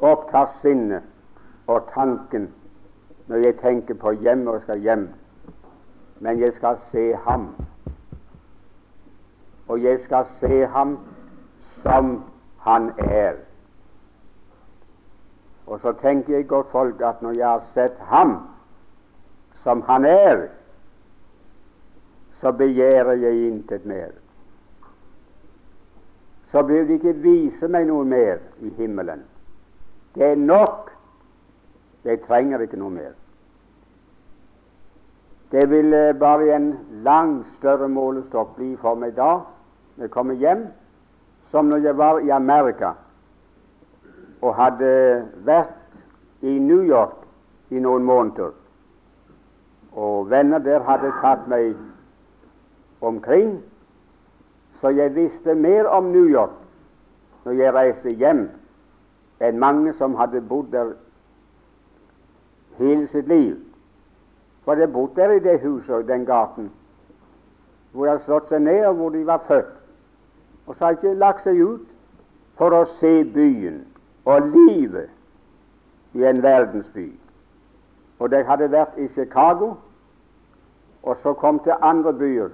[0.00, 1.02] opptar sinnet
[1.66, 2.50] og tanken
[3.26, 5.08] når jeg tenker på hjem og skal hjem,
[6.20, 7.48] men jeg skal se ham.
[9.68, 10.98] Og jeg skal se ham
[11.60, 12.24] som
[12.58, 13.34] han er.
[15.66, 18.36] Og så tenker jeg godt folk at når jeg har sett ham
[19.54, 20.46] som han er,
[22.32, 24.10] så begjærer jeg intet mer.
[26.48, 29.24] Så bør de ikke vise meg noe mer i himmelen.
[30.16, 30.90] Det er nok.
[32.04, 33.14] Jeg trenger ikke noe mer.
[35.52, 36.70] Det vil bare en
[37.04, 39.42] langt større målestokk bli for meg da
[39.96, 40.66] når jeg kommer hjem,
[41.50, 42.94] som når jeg var i Amerika
[44.42, 44.90] og hadde
[45.44, 46.00] vært
[46.42, 47.22] i New York
[47.70, 48.52] i noen måneder.
[49.92, 51.76] Og venner der hadde tatt meg
[53.00, 53.58] omkring,
[54.80, 56.56] så jeg visste mer om New York
[57.44, 58.48] når jeg reiste hjem,
[59.40, 60.94] enn mange som hadde bodd der
[62.78, 63.56] hele sitt liv.
[64.64, 66.70] For de bodde der i det huset og den gaten
[67.96, 69.72] hvor de hadde slått seg ned, og hvor de var født.
[70.66, 71.86] Og så hadde de ikke lagt seg ut
[72.58, 73.78] for å se byen
[74.28, 75.08] og livet
[76.12, 77.06] i en verdensby.
[78.18, 79.74] Og de hadde vært i Chicago,
[81.02, 82.52] og så kom til andre byer.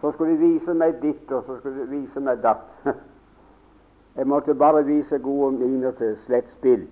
[0.00, 2.68] Så skulle de vise meg ditt, og så skulle de vise meg datt.
[4.16, 6.88] Jeg måtte bare vise gode miner til slett spill.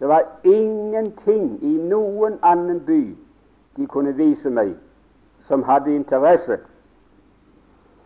[0.00, 3.02] Det var ingenting i noen annen by
[3.76, 4.74] de kunne vise meg
[5.48, 6.58] som hadde interesse.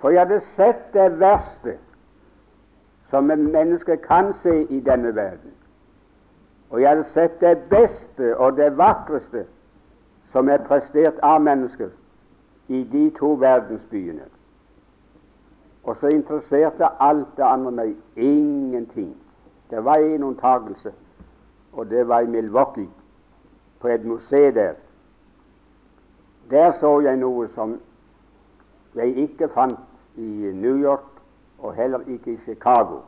[0.00, 1.76] For jeg hadde sett det verste
[3.10, 5.52] som et menneske kan se i denne verden.
[6.70, 9.44] Og jeg hadde sett det beste og det vakreste
[10.32, 11.90] som er prestert av mennesker
[12.68, 14.24] i de to verdensbyene.
[15.84, 19.16] Og så interesserte alt det andre meg ingenting.
[19.70, 20.92] Det var en unntagelse,
[21.72, 22.88] og det var i Milwaukee,
[23.80, 24.74] på et museum der.
[26.50, 27.80] Der så jeg noe som
[28.94, 29.80] jeg ikke fant
[30.16, 31.08] i New York,
[31.58, 33.00] og heller ikke i Chicago.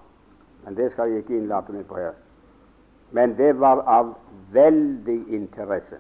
[0.64, 2.12] Men det skal jeg ikke innlate meg på her.
[3.10, 4.14] Men det var av
[4.52, 5.96] veldig interesse.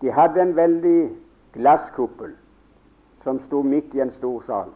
[0.00, 1.10] De hadde en veldig
[1.52, 2.32] glasskuppel
[3.24, 4.70] som sto midt i en stor sal.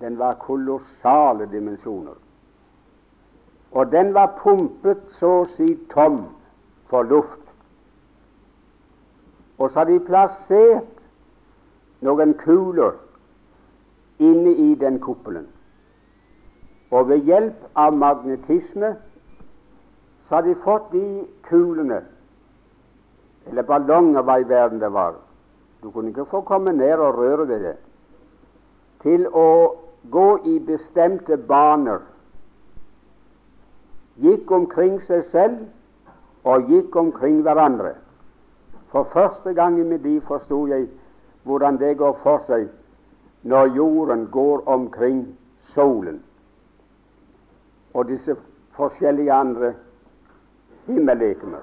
[0.00, 2.14] Den var kolossale dimensjoner.
[3.72, 6.20] Og den var pumpet så å si tom
[6.90, 7.40] for luft.
[9.58, 11.02] Og så hadde de plassert
[12.04, 12.98] noen kuler
[14.22, 15.46] inne i den kuppelen.
[16.90, 18.94] Og ved hjelp av magnetisme
[20.28, 22.00] så har de fått de kulene,
[23.50, 25.18] eller ballonger, hva i verden det var
[25.82, 27.74] Du kunne ikke få komme ned og røre ved det.
[29.04, 29.48] Til å
[30.10, 32.00] gå i bestemte baner.
[34.24, 37.94] Gikk omkring seg selv og gikk omkring hverandre.
[38.92, 40.86] For første gang i mitt liv forsto jeg
[41.44, 42.68] hvordan det går for seg
[43.44, 45.24] når jorden går omkring
[45.74, 46.22] solen
[47.94, 48.36] og disse
[48.78, 49.74] forskjellige andre
[50.86, 51.60] himmellegemer.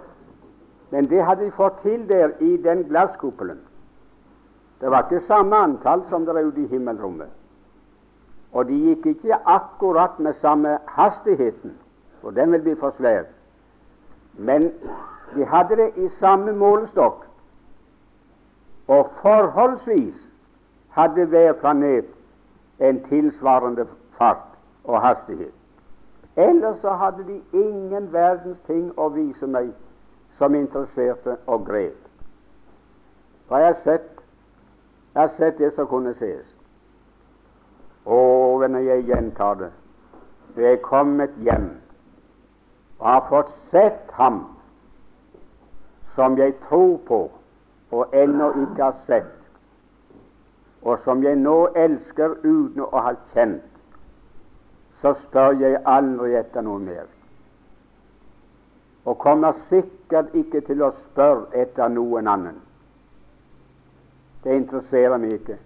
[0.92, 3.60] Men det hadde de fått til der i den glasskuppelen.
[4.82, 7.30] Det var ikke samme antall som det er ute i himmelrommet.
[8.52, 11.78] Og de gikk ikke akkurat med samme hastigheten,
[12.22, 13.24] for den vil bli for svær.
[14.34, 14.72] Men
[15.36, 17.26] de hadde det i samme målestokk,
[18.88, 20.18] og forholdsvis
[20.90, 22.06] hadde hver planet
[22.80, 25.54] en tilsvarende fart og hastighet.
[26.36, 29.72] Ellers så hadde de ingen verdens ting å vise meg
[30.38, 31.98] som interesserte og grep.
[33.48, 34.21] For jeg har sett,
[35.14, 36.48] jeg har sett det som kunne ses.
[38.06, 39.72] Og når jeg gjentar det
[40.56, 41.70] når er kommet hjem
[43.00, 44.42] og har fått sett ham
[46.16, 47.22] som jeg tror på
[47.92, 49.38] og ennå ikke har sett,
[50.82, 53.64] og som jeg nå elsker uten å ha kjent,
[55.02, 57.08] så spør jeg aldri etter noe mer.
[59.06, 62.60] Og kommer sikkert ikke til å spørre etter noen annen.
[64.44, 65.58] Det interesserer meg ikke.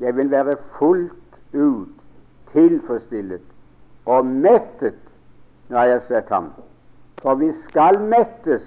[0.00, 1.88] Jeg vil være fullt ut
[2.52, 3.42] tilfredsstillet
[4.06, 4.98] og mettet
[5.68, 6.50] når jeg har sett ham.
[7.22, 8.66] For vi skal mettes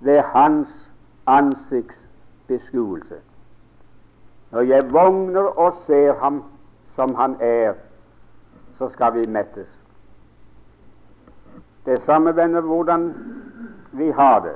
[0.00, 0.92] ved hans
[1.26, 3.18] ansiktsbeskuelse.
[4.50, 6.42] Når jeg vågner og ser ham
[6.94, 7.74] som han er,
[8.78, 9.68] så skal vi mettes.
[11.86, 13.14] Det samme, venner, hvordan
[13.92, 14.54] vi har det.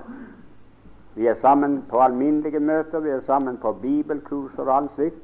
[1.14, 5.22] Vi er sammen på alminnelige møter, vi er sammen på bibelkurs og alt slikt.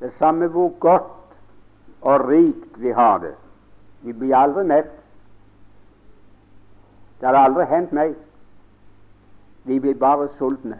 [0.00, 1.02] Det samme hvor godt
[2.02, 3.34] og rikt vi har det.
[4.02, 4.90] Vi blir aldri mett.
[7.20, 8.14] Det har aldri hendt meg.
[9.64, 10.78] Vi blir bare sultne.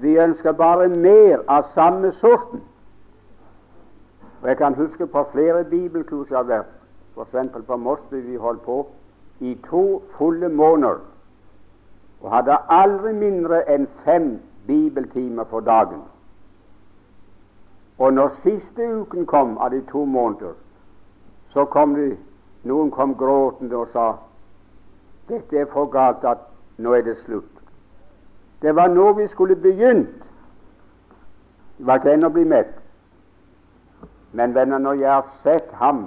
[0.00, 2.62] Vi ønsker bare mer av samme sorten.
[4.42, 6.70] Og Jeg kan huske på flere bibelkurs jeg har vært,
[7.14, 7.66] f.eks.
[7.66, 8.14] på Mosby.
[8.14, 8.86] Vi holdt på
[9.40, 11.11] i to fulle måneder
[12.22, 16.02] og hadde aldri mindre enn fem bibeltimer for dagen.
[17.98, 20.54] Og når siste uken kom av de to måneder,
[21.50, 22.12] så kom de,
[22.64, 24.12] noen kom gråtende og sa
[25.28, 26.46] dette er for galt at
[26.78, 27.50] nå er det slutt.
[28.62, 30.22] Det var nå vi skulle begynt.
[31.78, 32.74] Det var ikke ennå å bli mett.
[34.32, 36.04] Men venner, når jeg har sett ham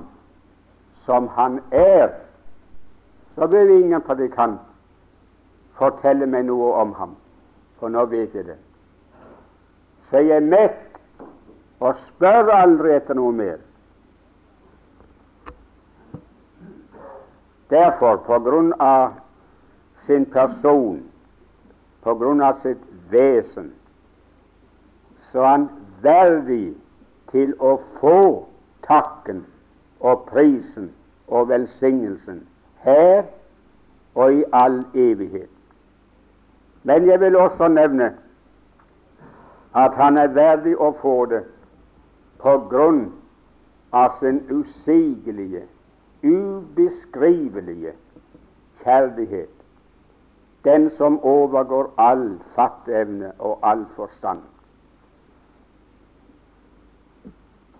[1.05, 2.13] som han er,
[3.35, 4.61] så bør ingen predikant
[5.79, 7.15] fortelle meg noe om ham,
[7.79, 8.57] for nå vet jeg det.
[10.09, 10.99] Så jeg er mett
[11.83, 13.57] og spør aldri etter noe mer.
[17.69, 19.17] Derfor, på grunn av
[20.05, 21.01] sin person,
[22.05, 23.71] på grunn av sitt vesen,
[25.31, 25.69] så er han
[26.05, 26.75] verdig
[27.33, 28.19] til å få
[28.85, 29.41] takken
[30.05, 30.91] og prisen
[31.27, 32.43] og velsignelsen
[32.85, 33.25] her
[34.13, 35.54] og i all evighet.
[36.85, 38.13] Men jeg vil også nevne
[39.75, 41.41] at han er verdig å få det
[42.39, 43.07] på grunn
[43.91, 45.63] av sin usigelige,
[46.23, 47.95] ubeskrivelige
[48.83, 49.49] kjærlighet,
[50.63, 54.43] den som overgår all fatteevne og all forstand.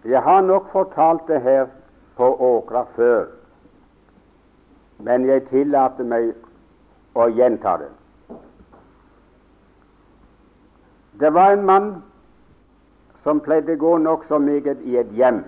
[0.06, 1.68] Jeg har nok fortalt det her
[2.18, 3.26] på Åkra før,
[4.98, 6.34] men jeg tillater meg
[7.16, 7.92] å gjenta det.
[11.20, 12.04] Det var en mann
[13.24, 15.44] som pleide å gå nokså meget i et hjem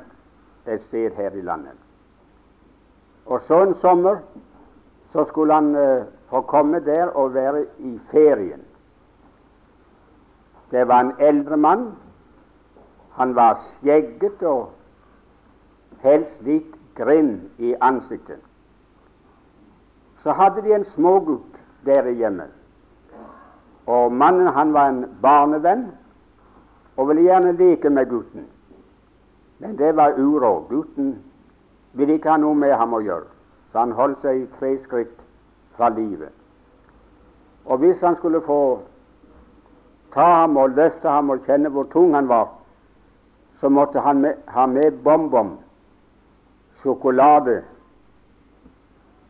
[0.67, 1.75] et sted her i landet.
[3.25, 4.21] Og så en sommer
[5.11, 8.63] så skulle han uh, få komme der og være i ferien.
[10.71, 11.85] Det var en eldre mann.
[13.15, 14.69] Han var skjegget og
[16.03, 18.39] helst litt grind i ansiktet.
[20.19, 21.55] Så hadde de en smågutt
[21.85, 22.56] der i hjemmet.
[23.87, 25.87] Og mannen han var en barnevenn
[26.97, 28.47] og ville gjerne leke med gutten.
[29.59, 30.67] Men det var uråd.
[30.69, 31.15] Gutten
[31.93, 33.29] ville ikke ha noe med ham å gjøre,
[33.71, 35.15] så han holdt seg tre skritt
[35.77, 36.33] fra livet.
[37.65, 38.79] Og hvis han skulle få
[40.13, 42.51] ta ham og løfte ham og kjenne hvor tung han var,
[43.59, 45.57] så måtte han med, ha med bonbon,
[46.81, 47.63] sjokolade.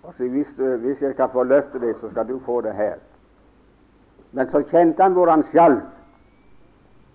[0.04, 2.98] Og så hvis, hvis jeg skal få løfte det, så skal du få det her.
[4.38, 5.82] Men så kjente han hvor han skjalv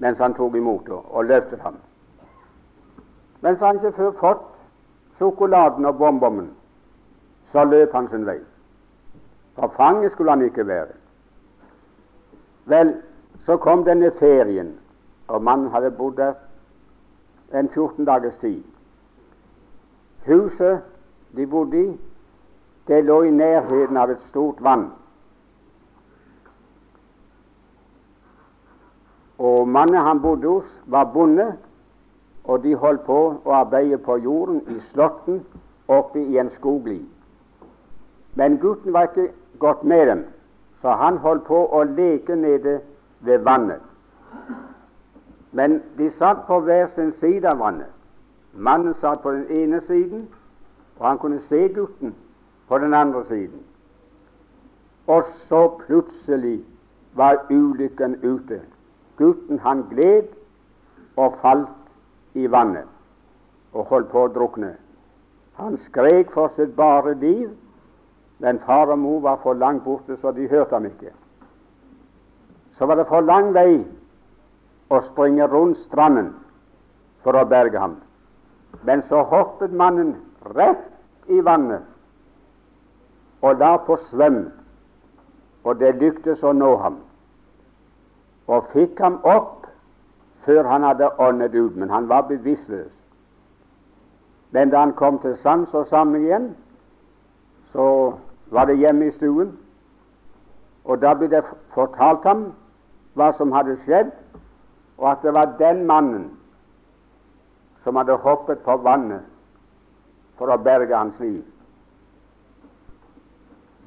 [0.02, 1.76] mens han tok imot det og løftet ham.
[3.40, 4.48] Mens han ikke før fått
[5.18, 6.48] sjokoladen og bombommen,
[7.52, 8.40] så løp han sin vei.
[9.54, 10.96] For fange skulle han ikke være.
[12.66, 12.94] Vel,
[13.46, 14.72] så kom denne ferien,
[15.28, 16.34] og mannen hadde bodd der
[17.54, 18.62] en 14 dagers tid.
[20.26, 20.82] Huset
[21.36, 22.00] de bodde i,
[22.88, 24.88] det lå i nærheten av et stort vann.
[29.42, 31.48] Og mannen han bodde hos, var bonde,
[32.44, 35.40] og de holdt på å arbeide på jorden i Slåtten
[35.90, 37.00] oppe i en skogli.
[38.38, 40.20] Men gutten var ikke gått med dem,
[40.82, 42.76] så han holdt på å leke nede
[43.26, 43.82] ved vannet.
[45.52, 47.90] Men de satt på hver sin side av vannet.
[48.54, 50.28] Mannen satt på den ene siden,
[50.98, 52.14] og han kunne se gutten
[52.68, 53.58] på den andre siden.
[55.06, 56.60] Og så plutselig
[57.18, 58.60] var ulykken ute.
[59.16, 60.28] Gutten han gled
[61.16, 62.88] og falt i vannet
[63.72, 64.74] og holdt på å drukne.
[65.60, 67.50] Han skrek for sitt bare liv,
[68.40, 71.12] men far og mor var for langt borte, så de hørte ham ikke.
[72.72, 73.82] Så var det for lang vei
[74.92, 76.32] å springe rundt stranden
[77.22, 77.96] for å berge ham.
[78.82, 80.16] Men så hoppet mannen
[80.56, 81.84] rett i vannet
[83.42, 84.44] og la på svøm,
[85.64, 86.98] og det lyktes å nå ham
[88.52, 89.68] og fikk ham opp
[90.44, 92.92] før han hadde åndet ut, men han var bevisstløs.
[94.52, 96.50] Men da han kom til sans og sammen igjen,
[97.72, 97.86] så
[98.50, 99.54] var det hjemme i stuen,
[100.84, 102.50] og da ble det fortalt ham
[103.16, 104.10] hva som hadde skjedd,
[104.98, 106.28] og at det var den mannen
[107.84, 109.24] som hadde hoppet på vannet
[110.36, 111.40] for å berge hans liv.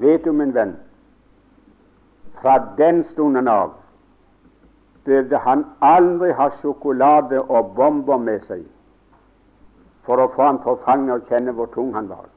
[0.02, 0.74] Vet du, min venn,
[2.42, 3.76] fra den stunden av
[5.06, 8.64] burde han aldri ha sjokolade og bomber med seg
[10.06, 12.28] for å få ham på fanget og kjenne hvor tung han var.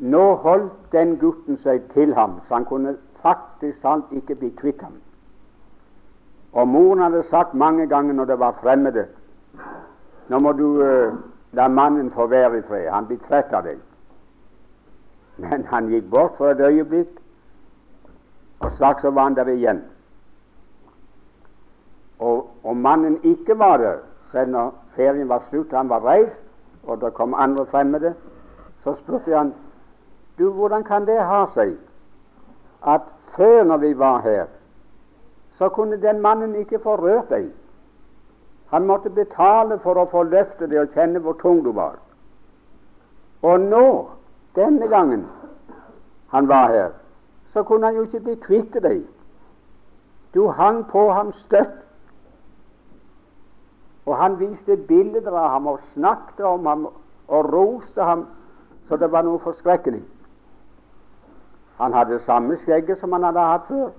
[0.00, 4.82] Nå holdt den gutten seg til ham, så han kunne faktisk sant ikke bli kvitt
[4.82, 4.96] ham.
[6.52, 9.06] Og moren hadde sagt mange ganger når det var fremmede
[10.30, 11.14] Nå må du uh,
[11.52, 12.88] la mannen få være i fred.
[12.90, 13.80] Han blir trett av deg.
[15.42, 17.10] Men han gikk bort for et øyeblikk,
[18.60, 19.80] og straks var han der igjen.
[22.64, 23.98] Om mannen ikke var der,
[24.32, 26.42] selv når ferien var slutt, han var reist,
[26.82, 28.14] og det kom andre fremmede,
[28.84, 29.54] så spurte han
[30.38, 31.74] du, hvordan kan det ha seg
[32.86, 33.02] at
[33.36, 34.46] før, når vi var her,
[35.50, 37.50] så kunne den mannen ikke få rørt deg.
[38.70, 41.98] Han måtte betale for å få løfte deg og kjenne hvor tung du var.
[43.42, 44.08] Og nå,
[44.56, 45.26] denne gangen
[46.32, 46.90] han var her,
[47.52, 49.02] så kunne han jo ikke bli kvitt deg.
[50.34, 51.76] Du hang på ham støtt.
[54.10, 56.86] Og han viste bilder av ham og snakket om ham
[57.30, 58.26] og roste ham
[58.90, 60.00] så det var noe forskrekkelig.
[61.78, 63.92] Han hadde samme skjegget som han hadde hatt før,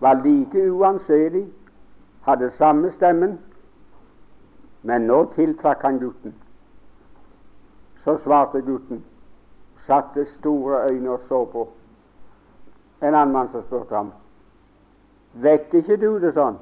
[0.00, 1.48] var like uanselig,
[2.22, 3.34] hadde samme stemmen,
[4.86, 6.36] men nå tiltrakk han gutten.
[8.04, 9.02] Så svarte gutten,
[9.90, 11.66] satte store øyne og så på
[13.02, 14.12] en annen mann som spurte ham
[15.34, 16.56] Vet ikke du det sånn?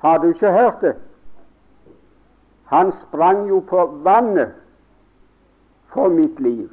[0.00, 0.96] Har du ikke hørt det?
[2.64, 4.52] Han sprang jo på vannet
[5.86, 6.70] for mitt liv.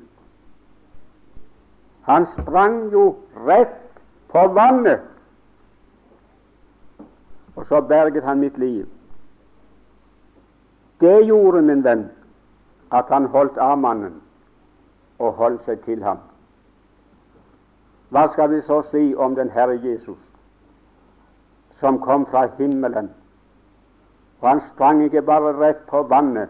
[2.01, 3.15] Han sprang jo
[3.47, 5.01] rett på vannet,
[7.55, 8.85] og så berget han mitt liv.
[10.99, 12.09] Det gjorde, min venn,
[12.91, 14.21] at han holdt av mannen
[15.19, 16.21] og holdt seg til ham.
[18.09, 20.21] Hva skal vi så si om den Herre Jesus,
[21.79, 23.09] som kom fra himmelen?
[24.41, 26.49] Og han sprang ikke bare rett på vannet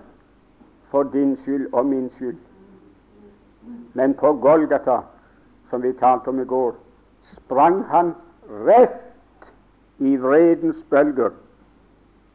[0.92, 2.38] for din skyld og min skyld,
[3.94, 5.02] men på Golgata,
[5.70, 6.76] som vi talte om i går,
[7.22, 8.14] sprang han
[8.68, 9.52] rett
[9.98, 11.32] i vredens bølger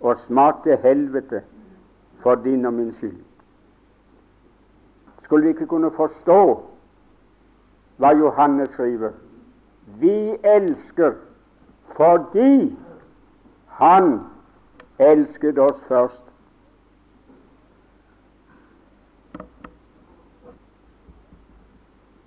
[0.00, 1.42] og smakte helvete
[2.22, 3.20] for din og min skyld.
[5.22, 6.40] Skulle vi ikke kunne forstå
[7.96, 9.12] hva Johannes skriver.
[10.00, 11.14] Vi elsker
[11.96, 12.76] fordi
[13.66, 14.20] Han
[14.98, 16.22] elsket oss først.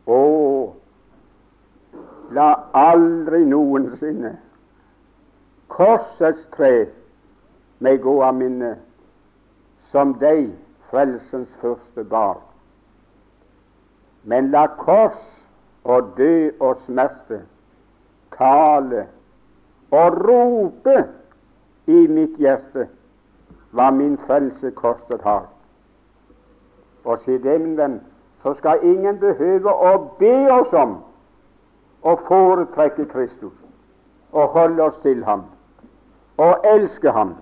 [0.05, 0.17] Å,
[2.35, 4.35] la aldri noensinne
[5.75, 6.87] korsets tre
[7.83, 8.75] meg gå av minne
[9.91, 10.49] som deg,
[10.89, 12.39] frelsens første barn.
[14.23, 15.19] Men la kors
[15.83, 17.41] og død og smerte,
[18.33, 19.05] tale
[19.91, 20.97] og rope
[21.85, 22.87] i mitt hjerte
[23.75, 25.45] hva min frelse kostet har.
[27.05, 27.99] Og si det, min venn,
[28.43, 30.97] så skal ingen behøve å be oss om
[32.05, 33.57] å foretrekke Kristus
[34.31, 35.45] og holde oss til ham
[36.37, 37.35] og elske ham.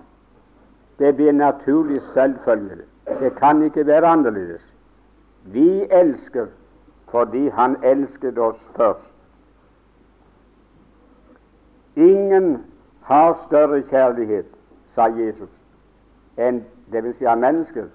[0.98, 2.84] Det blir naturlig selvfølgelig.
[3.20, 4.62] Det kan ikke være annerledes.
[5.44, 6.46] Vi elsker
[7.10, 9.13] fordi Han elsket oss først.
[11.96, 12.64] Ingen
[13.02, 14.46] har større kjærlighet,
[14.94, 15.50] sa Jesus,
[16.36, 17.86] enn vil si av mennesker,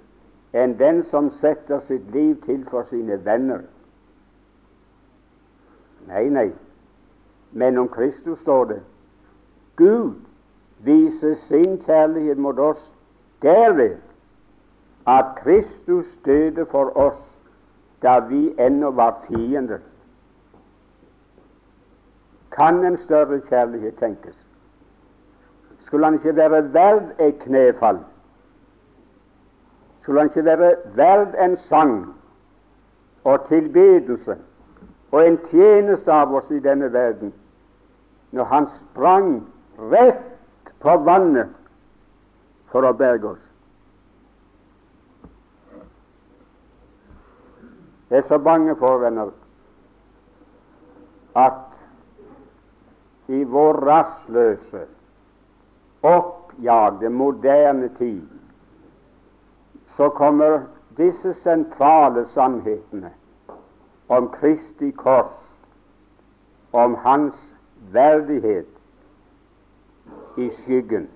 [0.53, 3.65] enn den som setter sitt liv til for sine venner.
[6.07, 6.47] Nei, nei,
[7.51, 8.79] men om Kristus står det
[9.79, 10.15] Gud
[10.83, 12.81] viser sin kjærlighet mot oss
[13.41, 13.99] derved
[15.07, 17.21] at Kristus døde for oss
[18.01, 19.79] da vi ennå var fiender.
[22.59, 24.35] Kan en større kjærlighet tenkes?
[25.81, 27.99] Skulle han ikke være verd et knefall?
[30.01, 32.15] Skulle han ikke være verd en sang
[33.23, 34.37] og tilbedelse
[35.11, 37.33] og en tjeneste av oss i denne verden,
[38.31, 39.47] når han sprang
[39.79, 41.55] rett på vannet
[42.69, 43.45] for å berge oss?
[48.09, 49.31] Jeg er så bange for, venner,
[51.35, 51.68] at
[53.29, 54.85] i vår rastløse,
[56.01, 58.27] oppjagde, moderne tid
[59.97, 60.61] så kommer
[60.97, 63.11] disse sentrale sannhetene
[64.09, 65.35] om Kristi kors,
[66.71, 67.53] om Hans
[67.93, 68.65] verdighet,
[70.37, 71.09] i skyggen.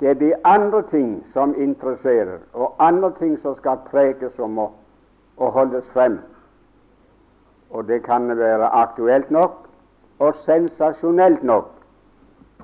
[0.00, 4.76] Det blir andre ting som interesserer, og andre ting som skal preges om og,
[5.36, 6.18] og holdes frem.
[7.70, 9.69] Og det kan være aktuelt nok
[10.20, 11.72] og sensasjonelt nok.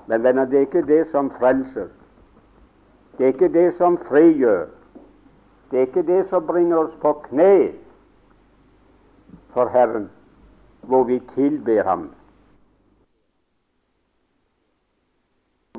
[0.06, 1.88] Men venner, det er ikke det som frelser.
[3.18, 4.66] Det er ikke det som frigjør.
[5.70, 7.72] Det er ikke det som bringer oss på kne
[9.50, 10.10] for Herren,
[10.80, 12.10] hvor vi tilber Ham.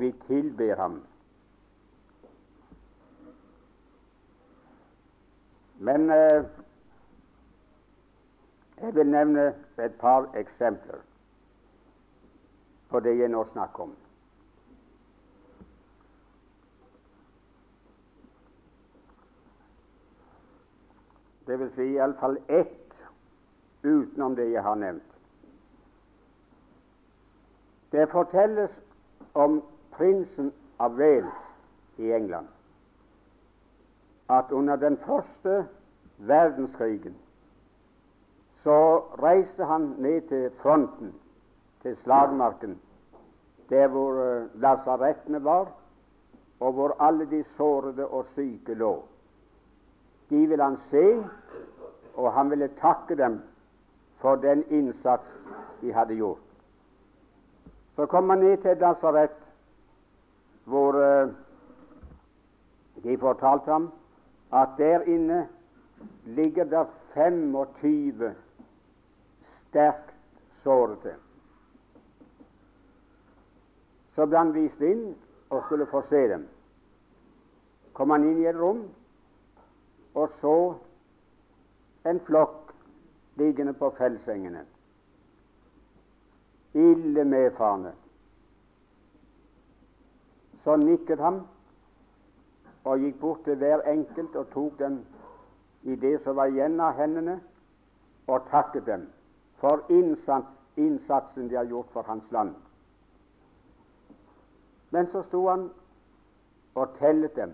[0.00, 1.02] Vi tilber Ham.
[5.78, 6.44] Men eh,
[8.80, 11.07] jeg vil nevne et par eksempler.
[12.88, 13.94] På det jeg nå snakker om.
[21.46, 22.98] Det vil si iallfall ett
[23.82, 25.14] utenom det jeg har nevnt.
[27.92, 28.74] Det fortelles
[29.34, 29.62] om
[29.96, 31.34] prinsen av Wales
[31.96, 32.48] i England
[34.28, 35.66] at under den første
[36.18, 37.16] verdenskrigen
[38.62, 41.14] så reiste han ned til fronten,
[41.82, 42.80] til slagmarken,
[43.70, 45.68] der hvor uh, lasarettene var,
[46.60, 49.04] og hvor alle de sårede og syke lå.
[50.30, 51.24] De ville han se,
[52.14, 53.40] og han ville takke dem
[54.18, 55.46] for den innsats
[55.80, 56.38] de hadde gjort.
[57.96, 59.38] Så kom han ned til et lasarett
[60.64, 61.30] hvor uh,
[63.02, 63.92] de fortalte ham
[64.52, 65.48] at der inne
[66.24, 68.34] ligger det 25
[69.42, 70.14] sterkt
[70.62, 71.14] sårede.
[74.18, 75.12] Så ble han vist inn
[75.54, 76.48] og skulle få se dem.
[77.94, 78.80] Kom han inn i et rom,
[80.18, 80.54] og så
[82.10, 82.72] en flokk
[83.38, 84.64] liggende på fellsengene,
[86.74, 87.94] ille medfarne.
[90.66, 91.44] Så nikket han
[92.82, 95.04] og gikk bort til hver enkelt og tok dem
[95.86, 97.38] i det som var igjen av hendene,
[98.26, 99.06] og takket dem
[99.62, 102.58] for innsats, innsatsen de har gjort for hans land.
[104.90, 105.70] Men så sto han
[106.74, 107.52] og tellet dem.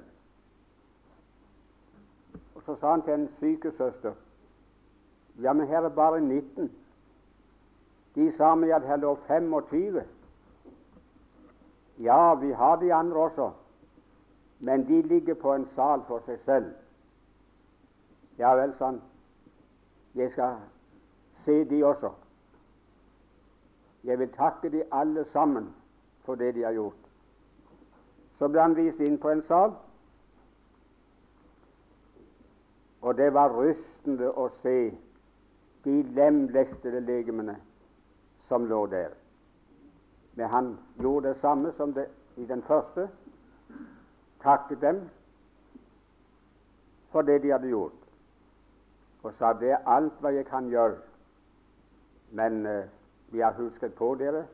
[2.55, 4.13] Og Så sa han til en sykesøster
[5.43, 6.71] Ja, men her er bare 19.
[8.15, 10.03] De sa meg at her lå 25.
[11.99, 13.51] Ja, vi har de andre også,
[14.59, 16.71] men de ligger på en sal for seg selv.
[18.39, 19.01] Ja vel, sånn.
[20.15, 20.57] Jeg skal
[21.45, 22.11] se de også.
[24.05, 25.75] Jeg vil takke de alle sammen
[26.25, 27.04] for det de har gjort.
[28.39, 29.75] Så ble han vist inn på en sal,
[33.05, 34.79] og det var rystende å se
[35.85, 37.59] de lemlestede legemene
[38.49, 39.13] som lå der.
[40.35, 43.09] Men han gjorde det samme som det i den første,
[44.43, 45.05] takket dem
[47.13, 48.01] for det de hadde gjort,
[49.23, 50.97] og sa det er alt hva jeg kan gjøre,
[52.35, 52.83] men uh,
[53.31, 54.47] vi har husket på dere,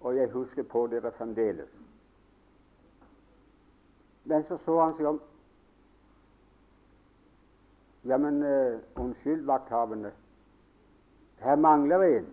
[0.00, 1.83] og jeg husker på dere fremdeles.
[4.24, 5.20] Men så så han seg om
[8.04, 10.10] Ja, men uh, unnskyld, vakthavende.
[11.40, 12.26] Her mangler en.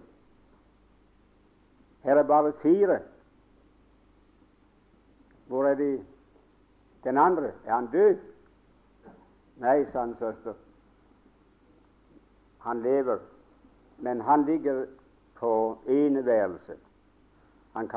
[2.04, 3.00] Her er bare fire.
[5.48, 6.06] Hvor er de
[7.04, 7.54] den andre?
[7.66, 8.18] Er han død?
[9.64, 10.54] Nei, sa han søster.
[12.60, 13.20] Han lever,
[13.98, 14.86] men han ligger
[15.36, 16.76] på eneværelse.
[17.74, 17.88] Han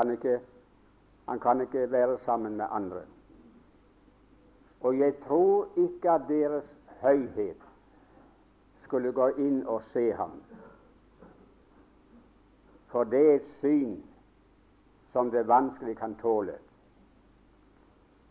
[1.28, 3.02] han kan ikke være sammen med andre.
[4.84, 6.64] Og jeg tror ikke at Deres
[7.00, 7.62] høyhet
[8.82, 10.34] skulle gå inn og se ham.
[12.92, 13.96] For det er et syn
[15.12, 16.58] som det vanskelig kan tåle.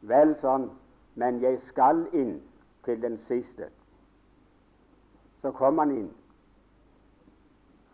[0.06, 0.70] Vel sånn,
[1.18, 2.38] men jeg skal inn
[2.86, 3.72] til den siste.
[5.42, 6.10] Så kom han inn,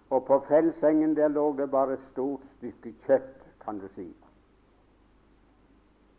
[0.10, 4.10] og på fellsengen der lå det bare et stort stykke kjøtt, kan du si.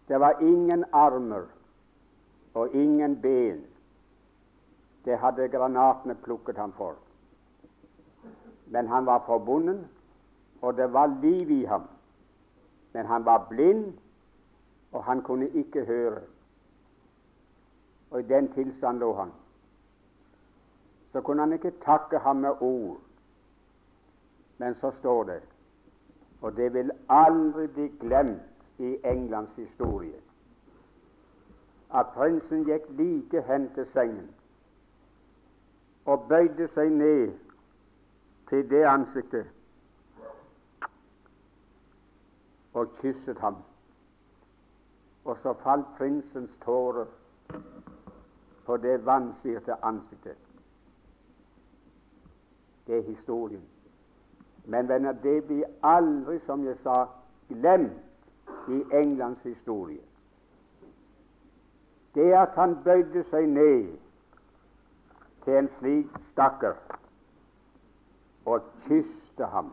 [0.08, 1.46] Det var ingen armer
[2.54, 3.64] og ingen ben.
[5.04, 6.94] Det hadde granatene plukket ham for.
[8.66, 9.86] Men han var forbundet,
[10.62, 11.82] og det var liv i ham.
[12.92, 13.94] Men han var blind,
[14.92, 16.20] og han kunne ikke høre.
[18.10, 19.32] Og i den tilstand lå han.
[21.12, 22.96] Så kunne han ikke takke ham med ord.
[24.58, 25.42] Men så står det,
[26.42, 28.42] og det vil aldri bli glemt
[28.78, 30.29] i Englands historie
[31.94, 34.30] at prinsen gikk like hen til sengen
[36.04, 37.32] og bøyde seg ned
[38.48, 39.46] til det ansiktet
[42.74, 43.56] og kysset ham.
[45.24, 47.06] Og så falt prinsens tårer
[48.66, 50.38] på det vansirte ansiktet.
[52.86, 53.62] Det er historien.
[54.64, 57.04] Men venner, det blir aldri, som jeg sa,
[57.48, 60.09] glemt i Englands historie
[62.14, 63.92] det at han bøyde seg ned
[65.44, 66.76] til en slik stakkar
[68.44, 69.72] og kysste ham.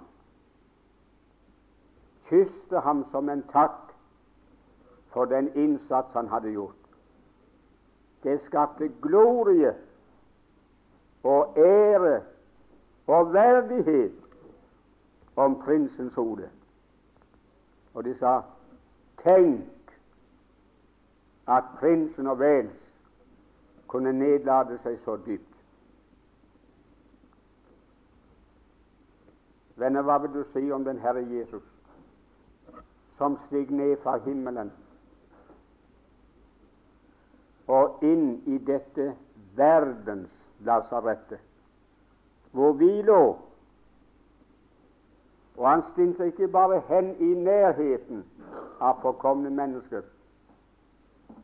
[2.29, 3.93] Kysste ham som en takk
[5.13, 6.75] for den innsats han hadde gjort.
[8.23, 9.75] Det skapte glorie
[11.23, 12.21] og ære
[13.07, 14.13] og verdighet
[15.35, 16.49] om prinsens hode.
[17.93, 18.41] Og de sa
[19.17, 19.76] Tenk
[21.47, 22.83] at prinsen og Wales
[23.87, 25.53] kunne nedlade seg så dypt.
[29.77, 31.63] Venner, hva vil du si om den Herre Jesus,
[33.17, 34.71] som steg ned fra himmelen
[37.67, 39.11] og inn i dette
[39.57, 40.33] verdens
[40.65, 41.41] lasarettet,
[42.51, 43.37] hvor vi lå.
[45.57, 48.23] Og han stilte ikke bare hen i nærheten
[48.79, 50.05] av forkomne mennesker,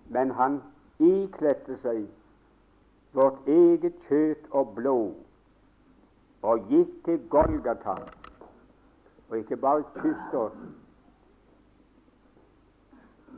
[0.09, 0.61] men han
[0.99, 2.05] ikledte seg
[3.13, 5.13] vårt eget kjøtt og blod
[6.43, 7.95] og gikk til Golgata
[9.29, 10.57] og ikke bare kysset oss,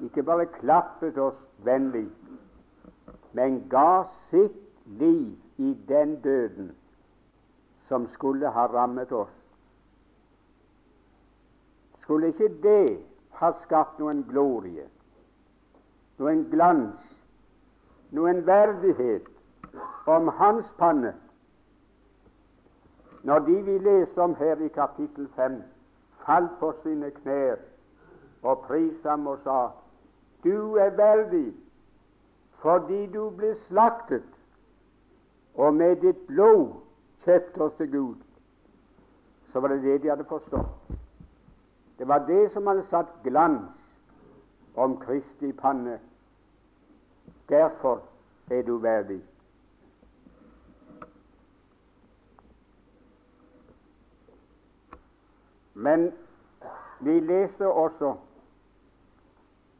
[0.03, 2.07] ikke bare klappet oss vennlig,
[3.37, 6.73] men ga sitt liv i den døden
[7.87, 9.31] som skulle ha rammet oss.
[12.01, 13.05] Skulle ikke det
[13.39, 14.89] ha skapt noen glorie,
[16.17, 16.95] noen glans,
[18.15, 19.27] noen verdighet
[20.07, 21.13] om hans panne,
[23.25, 25.57] når de vi leser om her i kapittel 5,
[26.25, 27.57] falt på sine knær
[28.43, 29.69] og priste ham og sa:"
[30.43, 31.53] Du er verdig
[32.61, 34.29] fordi du ble slaktet,
[35.55, 36.73] og med ditt blod
[37.25, 38.15] kjøpte oss til Gud.
[39.51, 40.97] Så var det det de hadde forstått.
[41.97, 43.84] Det var det som hadde satt glans
[44.75, 45.99] om Kristi panne.
[47.49, 48.01] Derfor
[48.49, 49.21] er du verdig.
[55.73, 56.11] Men
[56.99, 58.15] vi leser også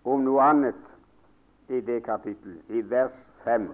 [0.04, 0.82] om noe annet
[1.72, 3.70] i det kapittelet, i vers 5.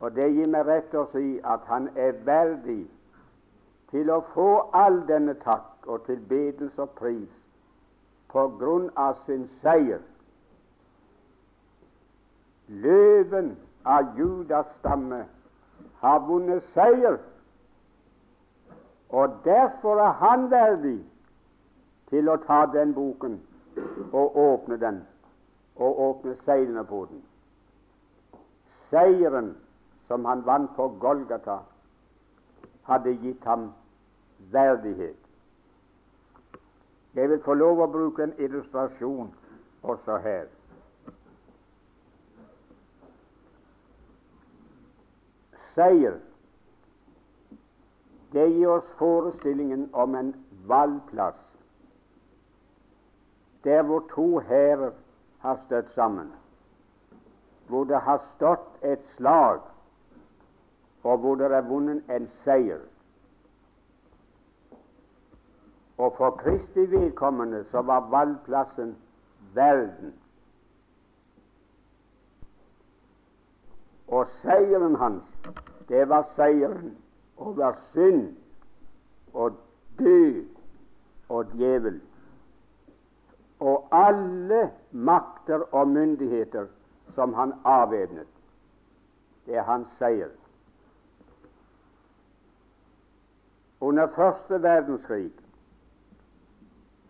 [0.00, 2.84] Og det gir meg rett å si at han er verdig
[3.90, 7.32] til å få all denne takk og tilbedelse og pris
[8.36, 10.02] på grunn av sin seier.
[12.68, 15.22] Løven av Judas stamme
[16.02, 17.16] har vunnet seier
[19.08, 20.98] og derfor er han verdig
[22.10, 23.38] til å ta den boken
[24.12, 24.98] og åpne den,
[25.76, 27.22] og åpne seilene på den.
[28.90, 29.54] Seieren
[30.08, 31.58] som han vant på Golgata,
[32.86, 33.72] hadde gitt ham
[34.52, 35.25] verdighet.
[37.16, 39.30] Jeg vil få lov å bruke en illustrasjon
[39.82, 40.46] også her.
[45.72, 46.18] Seier
[48.36, 50.34] det gir oss forestillingen om en
[50.68, 51.40] valgplass
[53.64, 54.90] der hvor to hærer
[55.42, 56.28] har støtt sammen,
[57.68, 59.64] hvor det har stått et slag,
[61.02, 62.84] og hvor det er vunnet en seier.
[65.98, 68.96] Og for Kristi vedkommende så var valgplassen
[69.54, 70.14] verden.
[74.08, 75.38] Og seieren hans,
[75.88, 76.96] det var seieren
[77.36, 78.36] over synd
[79.32, 79.52] og
[79.98, 80.44] død
[81.28, 82.00] og djevel
[83.60, 86.66] og alle makter og myndigheter
[87.14, 88.26] som han avvæpnet.
[89.46, 90.28] Det er hans seier.
[93.80, 95.32] Under første verdenskrig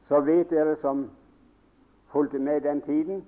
[0.08, 1.10] så vet dere som
[2.12, 3.24] fulgte med den tiden,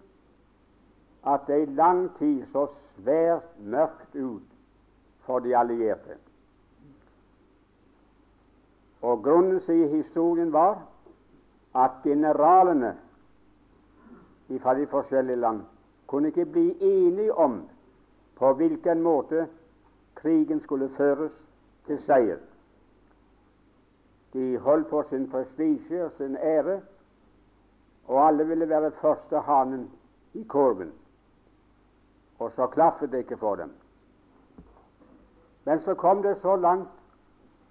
[1.26, 4.46] at det i lang tid så svært mørkt ut
[5.26, 6.16] for de allierte.
[9.02, 10.80] Og grunnen, sier historien, var
[11.74, 12.94] at generalene
[14.62, 15.60] fra de forskjellige land
[16.06, 17.60] kunne ikke bli enige om
[18.38, 19.46] på hvilken måte
[20.14, 21.34] krigen skulle føres
[21.86, 22.38] til seier.
[24.32, 26.80] De holdt på sin prestisje og sin ære,
[28.06, 29.90] og alle ville være første hanen
[30.34, 30.92] i kurven.
[32.38, 33.72] Og så klaffet det ikke for dem.
[35.64, 36.88] Men så kom det så langt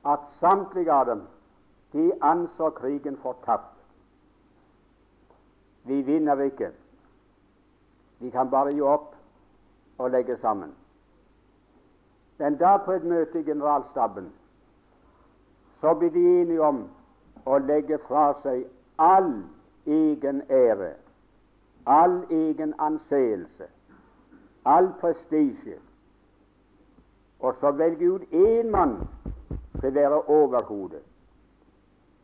[0.06, 1.22] at samtlige av dem
[1.94, 3.78] de anså krigen fortapt.
[5.84, 6.72] Vi vinner ikke.
[8.20, 9.16] Vi kan bare gi opp
[9.98, 10.74] og legge sammen.
[12.38, 14.30] Men da, på et møte i generalstaben,
[15.82, 16.84] så blir de enige om
[17.46, 18.66] å legge fra seg
[18.98, 19.34] all
[19.86, 20.94] egen ære,
[21.86, 23.68] all egen anseelse,
[24.66, 25.78] all prestisje,
[27.40, 28.98] og så velge ut én mann
[29.80, 31.04] til å være overhodet.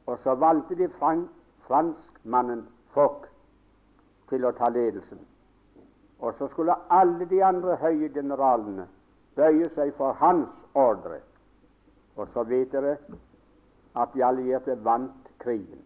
[0.05, 0.89] Og så valgte de
[1.67, 3.29] franskmannen Fock
[4.29, 5.21] til å ta ledelsen.
[6.19, 8.87] Og så skulle alle de andre høye generalene
[9.35, 11.21] bøye seg for hans ordre.
[12.15, 12.97] Og så vet dere
[13.95, 15.83] at de allierte vant krigen.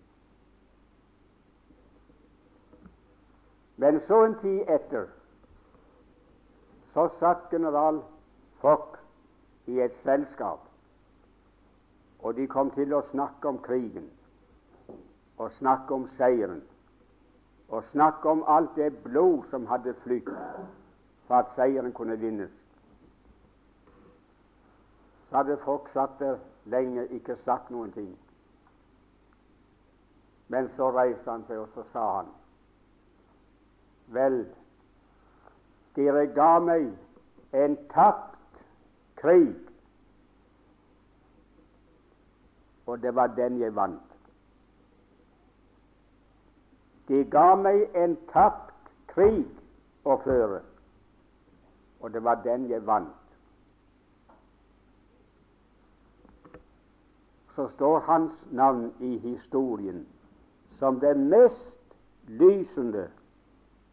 [3.78, 5.08] Men så en tid etter
[6.93, 8.01] så satt general
[8.62, 8.97] Fock
[9.70, 10.64] i et selskap,
[12.20, 14.08] og de kom til å snakke om krigen
[15.38, 16.64] og snakke om seieren
[17.70, 20.32] og snakke om alt det blod som hadde flytt
[21.28, 22.51] for at seieren kunne vinnes.
[25.30, 26.39] Så hadde folk satt der
[26.72, 28.11] lenge, ikke sagt noen ting.
[30.47, 32.34] Men så reiste han seg, og så sa han
[34.15, 34.38] Vel,
[35.97, 36.86] dere ga meg
[37.51, 38.61] en tapt
[39.20, 39.55] krig,
[42.88, 44.15] og det var den jeg vant.
[47.07, 49.43] De ga meg en tapt krig
[50.07, 50.61] å føre,
[51.99, 53.27] og det var den jeg vant.
[57.58, 60.05] Så står hans navn i historien
[60.78, 61.95] som det mest
[62.28, 63.08] lysende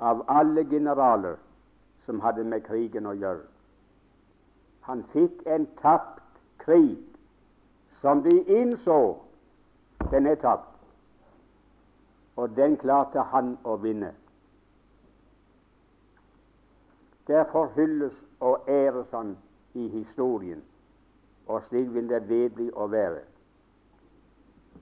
[0.00, 1.36] av alle generaler
[2.04, 3.46] som hadde med krigen å gjøre.
[4.84, 6.20] Han fikk en tapt
[6.60, 7.00] krig
[8.02, 9.00] som de innså
[10.12, 10.76] den er tapt,
[12.36, 14.12] og den klarte han å vinne.
[17.32, 19.38] Derfor hylles og æres han
[19.72, 20.60] i historien,
[21.48, 23.24] og slik vil det vedbli å være.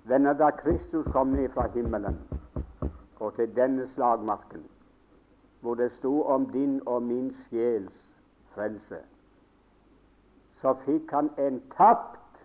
[0.04, 2.18] Venner, da Kristus kom ned fra himmelen
[3.20, 4.64] og til denne slagmarken,
[5.60, 7.98] hvor det sto om din og min sjels
[8.54, 8.98] frelse,
[10.58, 12.42] så fikk han en tapt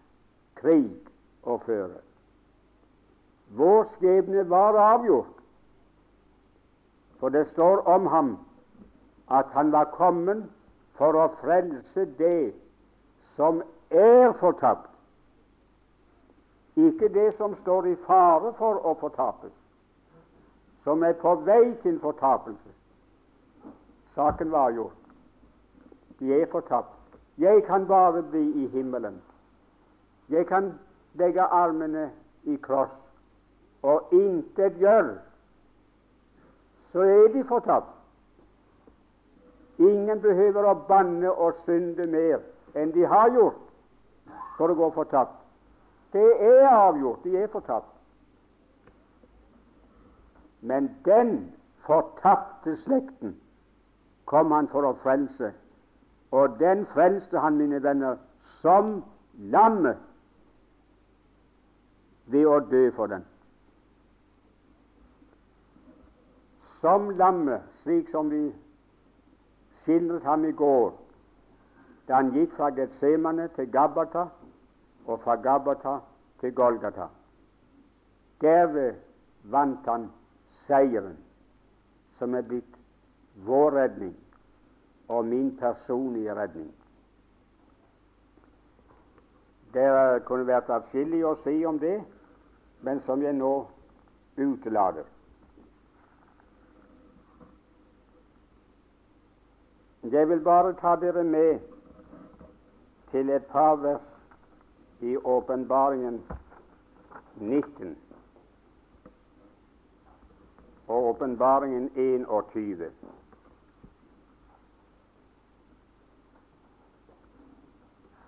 [0.56, 1.10] krig
[1.44, 1.98] å føre.
[3.58, 5.34] Vår skjebne var avgjort,
[7.18, 8.36] for det står om ham
[9.34, 10.46] at han var kommet
[11.00, 12.54] for å frelse det
[13.34, 14.97] som er fortapt
[16.78, 19.54] ikke det som står i fare for å fortapes,
[20.86, 22.74] som er på vei til fortapelse.
[24.16, 24.94] Saken var gjort.
[26.20, 26.94] De er fortapt.
[27.38, 29.22] Jeg kan bare bli i himmelen.
[30.30, 30.72] Jeg kan
[31.14, 32.10] legge armene
[32.44, 32.94] i kross
[33.82, 35.18] og intet gjøre.
[36.92, 37.94] Så er de fortapt.
[39.78, 42.42] Ingen behøver å banne og synde mer
[42.74, 43.62] enn de har gjort
[44.58, 45.47] for å gå fortapt.
[46.14, 47.94] Det er avgjort, de er fortapt.
[50.62, 51.56] Men den
[51.86, 53.36] fortapte slekten
[54.26, 55.54] kom han for å frelse,
[56.32, 58.18] og den frelste han, mine venner,
[58.60, 59.04] som
[59.38, 60.00] lammet
[62.28, 63.24] ved å dø for den.
[66.82, 68.50] Som lammet, slik som vi
[69.84, 70.92] skildret ham i går,
[72.08, 74.28] da han gikk fra Getsemane til Gabbata,
[75.08, 75.98] og fra Gabata
[76.40, 77.08] til Golgata.
[78.42, 78.94] Derved
[79.44, 80.10] vant han
[80.68, 81.18] seieren,
[82.20, 82.76] som er blitt
[83.48, 84.16] vår redning
[85.08, 86.74] og min personlige redning.
[89.74, 89.88] Det
[90.26, 92.00] kunne vært atskillig å si om det,
[92.82, 93.54] men som jeg nå
[94.38, 95.06] utelater.
[100.12, 101.60] Jeg vil bare ta dere med
[103.12, 104.17] til et par vers
[105.00, 106.24] i Åpenbaringen
[107.36, 107.96] 19
[110.88, 112.92] og Åpenbaringen 21.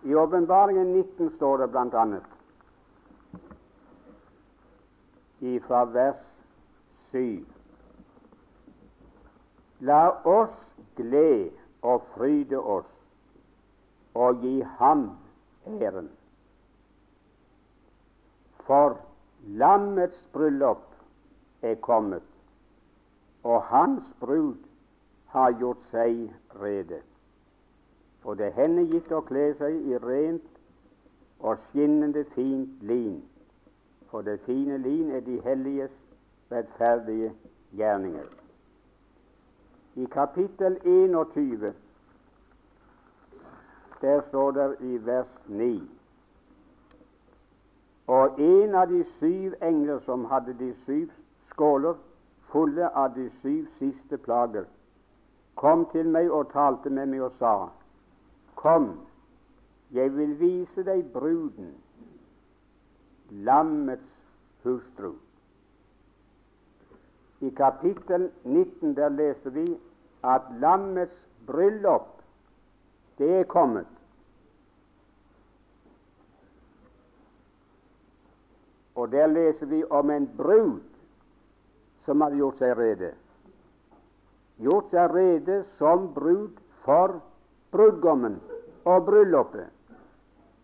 [0.03, 2.19] I Åpenbaringen 19 står det bl.a.
[5.39, 6.23] ifra vers
[7.11, 7.45] 7
[9.79, 10.55] La oss
[10.95, 11.51] glede
[11.81, 12.91] og fryde oss
[14.13, 15.05] og gi Ham
[15.67, 16.09] æren.
[18.69, 18.99] For
[19.47, 20.83] lammets bryllup
[21.61, 22.21] er kommet,
[23.43, 24.57] og hans brud
[25.33, 26.27] har gjort seg
[26.61, 26.99] rede.
[28.23, 30.61] Og det er henne gitt å kle seg i rent
[31.39, 33.17] og skinnende fint lin,
[34.13, 35.95] for det fine lin er de helliges
[36.53, 37.33] rettferdige
[37.73, 38.29] gjerninger.
[39.97, 41.71] I kapittel 21
[44.01, 45.98] der står det i vers 9
[48.09, 51.11] og en av de syv engler som hadde de syv
[51.51, 51.97] skåler
[52.49, 54.65] fulle av de syv siste plager,
[55.55, 57.69] kom til meg og talte med meg og sa:"
[58.55, 58.87] Kom,
[59.91, 61.69] jeg vil vise deg bruden,
[63.29, 64.09] lammets
[64.63, 65.13] hustru.
[67.41, 69.67] I kapittel 19 der leser vi
[70.23, 72.09] at lammets bryllup,
[73.17, 73.98] det er kommet.
[78.99, 80.79] Og der leser vi om en brud
[82.03, 83.13] som hadde gjort seg rede.
[84.59, 87.21] gjort seg rede som brud for
[87.71, 88.35] brudgommen
[88.83, 89.69] og bryllupet,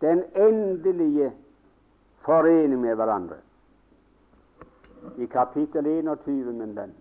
[0.04, 1.32] den endelige
[2.28, 3.40] forening med hverandre.
[5.18, 6.94] I kapittel 21, min venn,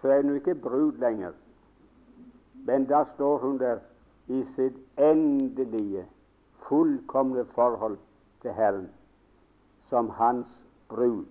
[0.00, 1.32] så er hun ikke brud lenger,
[2.66, 3.80] men da står hun der
[4.28, 6.04] i sitt endelige,
[6.68, 7.96] fullkomne forhold
[8.42, 8.90] til Herren
[9.92, 10.48] som hans
[10.88, 11.26] brud.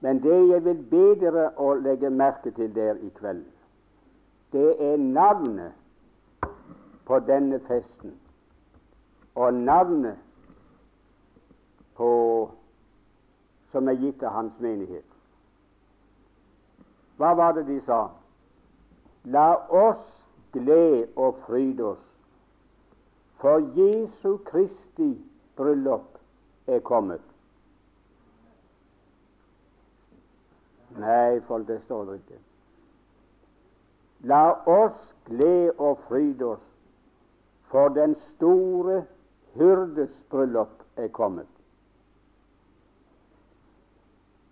[0.00, 3.42] Men det jeg vil be dere å legge merke til der i kveld,
[4.54, 5.74] det er navnet
[7.08, 8.14] på denne festen
[9.34, 10.22] og navnet
[11.98, 12.10] på,
[13.74, 15.08] som er gitt av hans menighet.
[17.18, 18.04] Hva var det de sa?
[19.26, 20.06] La oss
[20.54, 22.13] glede og fryde oss,
[23.40, 25.10] for Jesu Kristi
[25.56, 26.18] bryllup
[26.66, 27.20] er kommet.
[30.98, 32.38] Nei, folk, det står det ikke.
[34.30, 36.68] La oss glede og fryde oss,
[37.68, 39.02] for den store
[39.54, 41.50] hyrdes bryllup er kommet.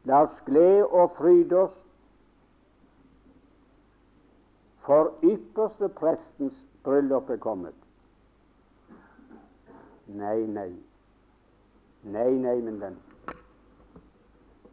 [0.04, 1.78] La oss glede og fryde oss,
[4.82, 7.81] for ypperste prestens bryllup er kommet.
[10.06, 10.72] Nei, nei.
[12.02, 12.96] Nei, nei, min venn.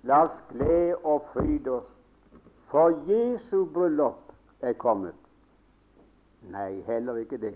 [0.04, 1.90] La oss glede og fryde oss,
[2.72, 5.16] for Jesu bryllup er kommet.
[6.50, 7.54] Nei, heller ikke det.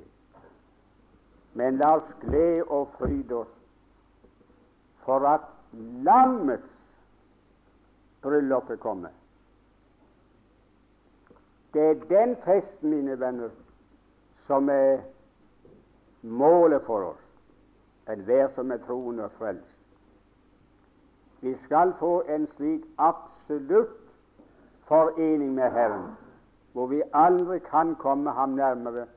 [1.53, 3.53] Men la oss glede og fryde oss
[5.05, 5.49] for at
[6.03, 6.69] lammets
[8.21, 9.11] bryllup er kommet.
[11.73, 13.49] Det er den festen, mine venner,
[14.45, 15.01] som er
[16.21, 17.22] målet for oss,
[18.09, 19.77] enhver som er troende og frelst.
[21.41, 23.99] Vi skal få en slik absolutt
[24.87, 26.11] forening med Herren,
[26.73, 29.07] hvor vi aldri kan komme ham nærmere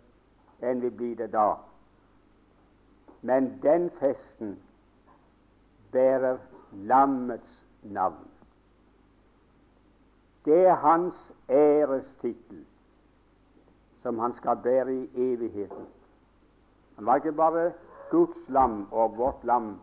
[0.62, 1.54] enn vi blir det da.
[3.22, 4.58] Men den festen
[5.92, 6.38] bærer
[6.72, 8.28] lammets navn.
[10.44, 12.64] Det er hans ærestittel
[14.02, 15.86] som han skal bære i evigheten.
[16.96, 17.72] Han var ikke bare
[18.10, 19.74] Guds lam og vårt lam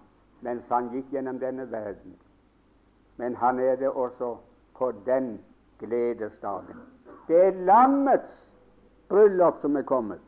[0.41, 2.15] mens han gikk gjennom denne verden
[3.17, 4.38] men han er det også
[4.78, 5.41] på den
[5.80, 6.78] gledesdagen.
[7.28, 8.49] Det er lammets
[9.09, 10.19] bryllup som er kommet.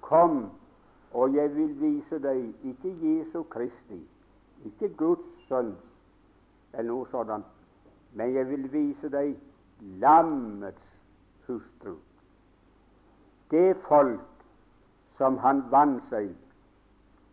[0.00, 0.50] Kom,
[1.12, 3.98] og jeg vil vise deg ikke Jesu Kristi,
[4.64, 5.82] ikke Guds sønns
[6.72, 7.46] eller noe sådant,
[8.12, 9.34] men jeg vil vise deg
[9.80, 10.84] lammets
[11.46, 11.96] hustru.
[13.50, 14.20] Det folk
[15.16, 16.32] som han vant seg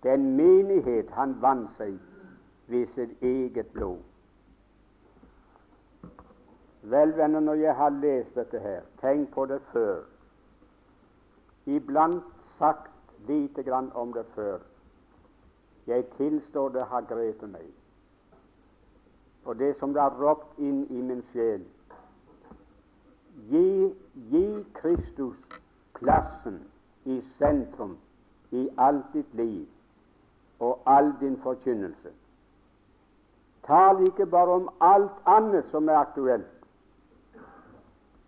[0.03, 1.95] den menighet han vant seg
[2.67, 4.01] ved sitt eget blod.
[6.83, 10.01] Vel, venner, når jeg har lest dette her, tenk på det før.
[11.65, 12.23] Iblant
[12.57, 12.91] sagt
[13.27, 14.59] lite grann om det før.
[15.87, 17.69] Jeg tilstår det har grepet meg.
[19.45, 21.63] Og det som det har ropt inn i min sjel
[23.49, 23.89] Gi,
[24.29, 24.45] gi
[24.77, 25.39] Kristus
[25.97, 26.59] plassen
[27.09, 27.97] i sentrum
[28.51, 29.67] i alt ditt liv
[30.59, 32.09] og all din forkynnelse.
[33.67, 36.67] Tal ikke bare om alt annet som er aktuelt,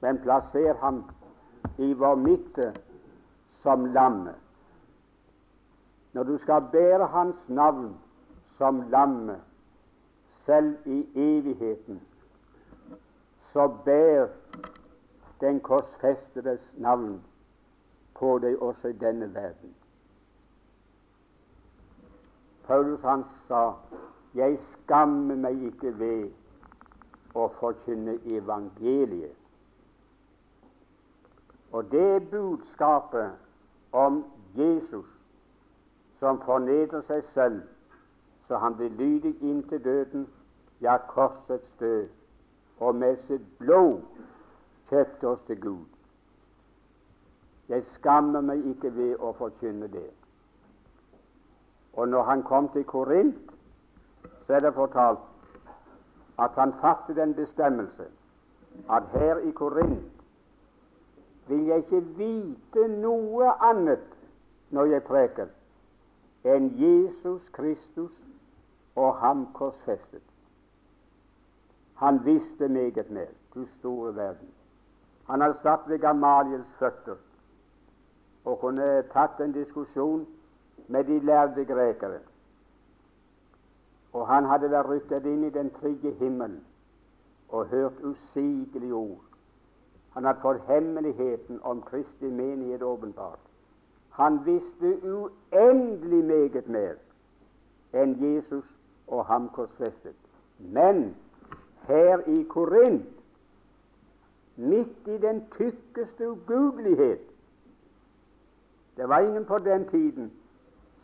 [0.01, 1.03] men plasser ham
[1.77, 2.73] i vår midte
[3.61, 4.35] som lammet.
[6.13, 7.97] Når du skal bære hans navn
[8.57, 9.39] som lammet,
[10.45, 12.01] selv i evigheten,
[13.51, 14.27] så bær
[15.41, 17.21] den korsfestedes navn
[18.15, 19.75] på deg også i denne verden.
[22.67, 23.73] Paulus han sa
[24.35, 26.31] 'Jeg skammer meg ikke ved
[27.35, 29.35] å forkynne evangeliet'.
[31.71, 33.31] Og det budskapet
[33.91, 35.21] om Jesus
[36.19, 37.61] som fornedrer seg selv
[38.47, 40.27] så han blir lydig inntil døden,
[40.81, 42.07] ja, korsets død,
[42.79, 44.01] og med sitt blod
[44.89, 45.94] kjøpte oss til Gud.
[47.69, 50.09] Jeg skammer meg ikke ved å forkynne det.
[51.95, 53.51] Og når han kom til Korint,
[54.45, 55.23] så er det fortalt
[56.39, 58.05] at han fattet en bestemmelse
[58.91, 60.11] at her i Korint
[61.47, 64.05] vil jeg ikke vite noe annet
[64.75, 65.49] når jeg preker,
[66.43, 68.13] enn Jesus Kristus
[68.95, 70.23] og ham korsfestet.
[72.01, 74.51] Han visste meget mer, du store verden.
[75.29, 77.15] Han hadde satt ved Gamaliels føtter
[78.45, 80.25] og kunne tatt en diskusjon
[80.87, 82.19] med de lærde grekere.
[84.13, 86.61] Og han hadde vært rykket inn i den trygge himmelen
[87.49, 89.25] og hørt usigelige ord.
[90.13, 93.41] Han hadde fått hemmeligheten om Kristi menighet åpenbart.
[94.09, 96.95] Han visste uendelig meget mer
[97.93, 98.65] enn Jesus
[99.07, 100.15] og ham korsfestet.
[100.59, 101.15] Men
[101.87, 103.11] her i Korint,
[104.55, 107.34] midt i den tykkeste ugudelighet
[108.97, 110.31] Det var ingen på den tiden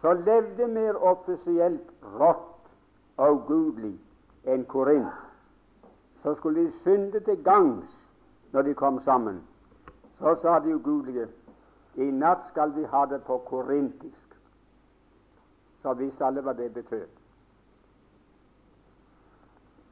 [0.01, 2.71] som levde mer offisielt rått
[3.17, 3.93] og gudelig
[4.45, 5.13] enn Korint.
[6.23, 7.91] Så skulle de synde til gangs
[8.51, 9.41] når de kom sammen.
[10.17, 11.27] Så sa de ugudelige
[11.95, 14.37] i natt skal vi ha det på korintisk.
[15.81, 17.07] Så visste alle hva det betød.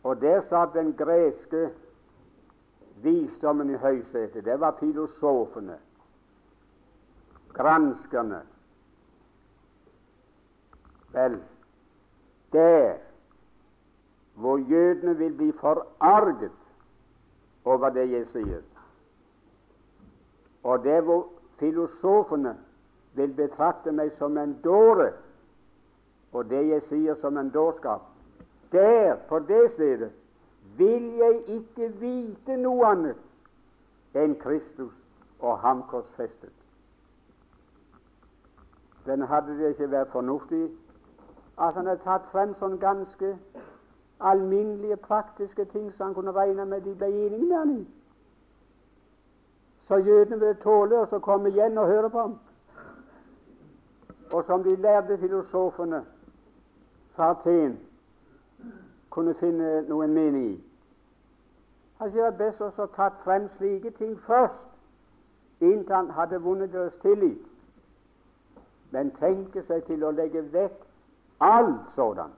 [0.03, 1.69] Og der satt den greske
[3.03, 4.45] visdommen i høysetet.
[4.45, 5.77] Det var filosofene,
[7.59, 8.41] granskerne.
[11.13, 11.39] Vel,
[12.51, 12.93] der
[14.33, 16.51] hvor jødene vil bli forarget
[17.65, 18.61] over det jeg sier,
[20.63, 21.27] og der hvor
[21.59, 22.55] filosofene
[23.13, 25.09] vil betrakte meg som en dåre,
[26.31, 28.07] og det jeg sier som en dårskap,
[28.71, 30.11] der, på det stedet,
[30.77, 34.95] vil jeg ikke vite noe annet enn Kristus
[35.39, 36.58] og ham korsfestet.
[39.09, 40.67] Den hadde det ikke vært fornuftig
[41.57, 43.31] at han hadde tatt frem sånn ganske
[44.19, 47.87] alminnelige, praktiske ting som han kunne regne med de ble enige med han i.
[49.87, 52.37] Så jødene ville tåle å komme igjen og høre på ham.
[54.31, 56.03] Og som de lærde filosofene
[57.17, 57.79] fra Aten
[59.09, 60.57] kunne finne noen mening i.
[61.97, 64.67] Han sier det best å tatt frem slike ting først,
[65.59, 67.48] inntil han hadde vunnet deres tillit.
[68.91, 70.85] Men tenke seg til å legge vekk
[71.45, 72.35] alt sådant,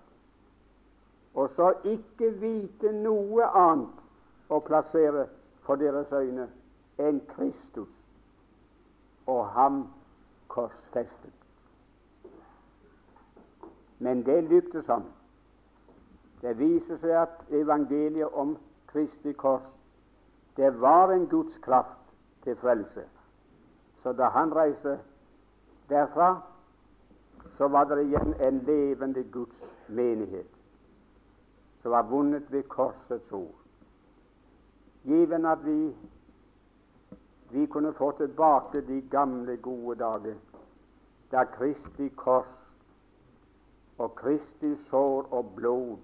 [1.34, 5.26] og så ikke vite noe annet å plassere
[5.66, 6.50] for deres øyne
[7.00, 7.90] enn Kristus
[9.32, 9.86] og ham
[10.52, 11.38] korsfestet.
[14.02, 15.06] Men det lyktes ham.
[16.42, 18.58] Det viser seg at evangeliet om
[18.90, 19.68] Kristi kors
[20.58, 22.02] det var en Guds kraft
[22.44, 23.06] til frelse.
[24.04, 24.98] Så da han reiste
[25.92, 26.32] derfra,
[27.58, 30.58] så var det igjen en levende Guds menighet
[31.82, 33.56] som var vunnet ved korsets ord.
[35.04, 35.96] Given at vi,
[37.50, 40.36] vi kunne få tilbake de gamle, gode dager
[41.32, 42.52] da Kristi kors
[43.98, 45.98] og Kristi sår og blod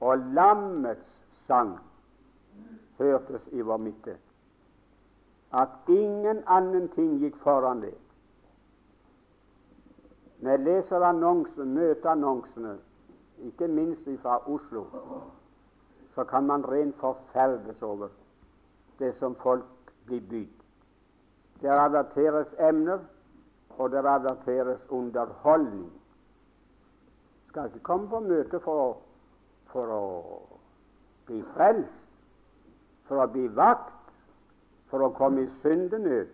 [0.00, 1.08] og lammets
[1.46, 1.78] sang
[2.98, 4.16] hørtes i vår midte.
[5.52, 7.94] At ingen annen ting gikk foran det.
[10.42, 12.74] Når jeg leser annonsen, møteannonsene,
[13.46, 14.84] ikke minst fra Oslo,
[16.14, 18.08] så kan man rent forferdes over
[18.98, 20.58] det som folk blir bydd.
[21.62, 22.98] Der averteres emner,
[23.78, 25.92] og der averteres underholdning.
[27.48, 28.90] Skal ikke komme på møte for å
[29.72, 30.02] for å
[31.28, 32.00] bli frelst,
[33.08, 34.12] for å bli vakt,
[34.92, 36.28] for å komme i syndenød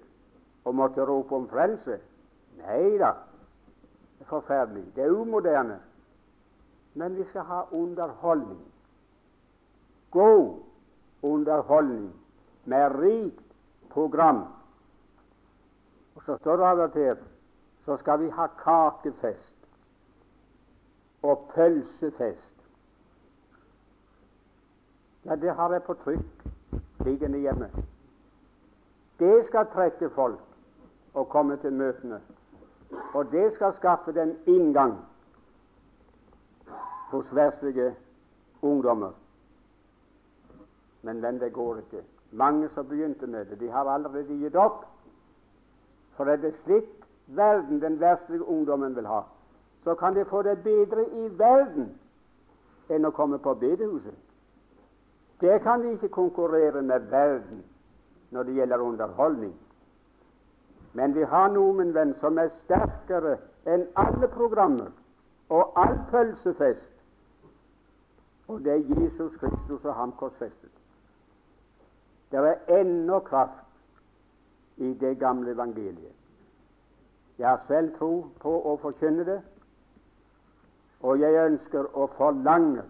[0.67, 2.01] og måtte rope om frelse.
[2.59, 3.13] Nei da,
[4.29, 4.85] forferdelig.
[4.97, 5.81] Det er umoderne.
[6.95, 8.61] Men vi skal ha underholdning.
[10.11, 10.63] God
[11.23, 12.13] underholdning
[12.65, 13.45] med rikt
[13.91, 14.45] program.
[16.15, 17.19] Og så står det av
[17.85, 19.57] så skal vi ha kakefest
[21.23, 22.59] og pølsefest
[25.29, 26.45] ja, det har jeg på trykk
[27.05, 27.69] liggende hjemme.
[29.19, 30.41] Det skal trekke folk
[31.15, 32.21] og komme til møtene.
[33.15, 34.95] Og det skal skaffe dem inngang
[37.11, 37.95] hos verslige
[38.63, 39.11] ungdommer.
[41.03, 42.03] Men men det går ikke.
[42.33, 44.85] Mange som begynte med det, de har allerede gitt opp.
[46.17, 46.85] For er det slik
[47.27, 49.23] verden den verslige ungdommen vil ha,
[49.85, 51.93] så kan de få det bedre i verden
[52.89, 54.17] enn å komme på bedehuset.
[55.41, 57.63] Det kan de ikke konkurrere med verden
[58.31, 59.55] når det gjelder underholdning.
[60.99, 63.37] Men vi har noe, min venn, som er sterkere
[63.71, 64.89] enn alle programmer
[65.55, 66.95] og all pølsefest.
[68.51, 70.73] Og det er Jesus Kristus og ham korsfestet.
[72.33, 76.17] Det er ennå kraft i det gamle evangeliet.
[77.39, 78.11] Jeg har selv tro
[78.43, 79.39] på å forkynne det,
[81.07, 82.83] og jeg ønsker å forlange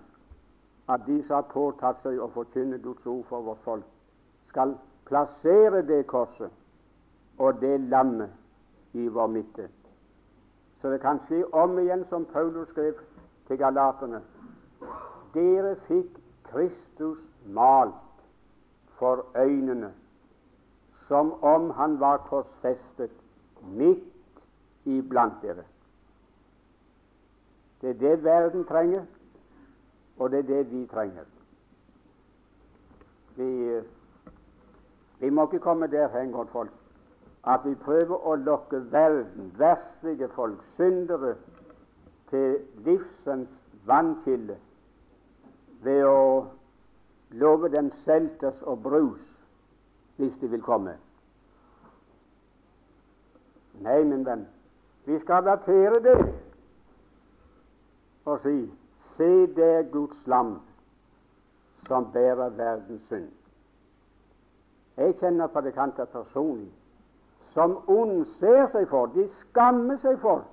[0.88, 3.84] at de som har påtatt seg å forkynne Guds ord for vårt folk,
[4.48, 4.72] skal
[5.04, 6.54] plassere det korset
[7.38, 8.30] og det lammet
[8.92, 9.68] i vår midte.
[10.80, 12.94] Så det kan skje om igjen, som Paulus skrev
[13.46, 14.22] til galaterne
[15.34, 18.22] dere fikk Kristus malt
[18.98, 19.92] for øynene
[21.08, 23.10] som om han var korsfestet
[23.62, 24.42] midt
[24.84, 25.64] iblant dere.
[27.80, 29.04] Det er det verden trenger,
[30.18, 31.24] og det er det vi trenger.
[33.36, 33.80] Vi,
[35.20, 36.72] vi må ikke komme derhen, godt folk,
[37.48, 41.34] at vi prøver å lokke verden, verslige folk, syndere,
[42.28, 43.52] til livsens
[43.88, 44.58] vannkilde
[45.80, 46.44] ved å
[47.40, 49.24] love dem selters og brus
[50.18, 50.92] hvis de vil komme.
[53.80, 54.44] Nei, min venn,
[55.06, 56.18] vi skal datere det
[58.28, 58.58] og si
[59.18, 60.58] Se, det er Guds lam
[61.86, 63.30] som bærer verdens synd.
[64.98, 66.68] Jeg kjenner predikanter personlig
[67.58, 70.44] som ondser seg for, de skammer seg for,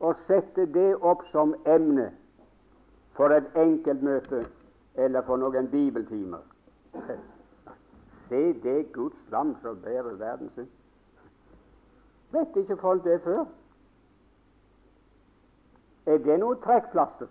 [0.00, 2.06] å sette det opp som emne
[3.18, 4.40] for et enkeltmøte
[5.04, 6.40] eller for noen bibeltimer.
[8.30, 10.70] Se, det Guds lam som bærer verden sin.
[12.32, 13.44] Vet ikke folk det før?
[16.08, 17.28] Er det noe trekkplaster?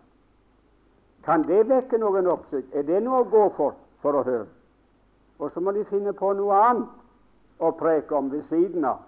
[1.25, 2.69] Kan det vekke noen oppsikt?
[2.77, 4.49] Er det noe å gå for for å høre?
[5.41, 7.00] Og så må de finne på noe annet
[7.61, 9.03] å preke om ved siden av.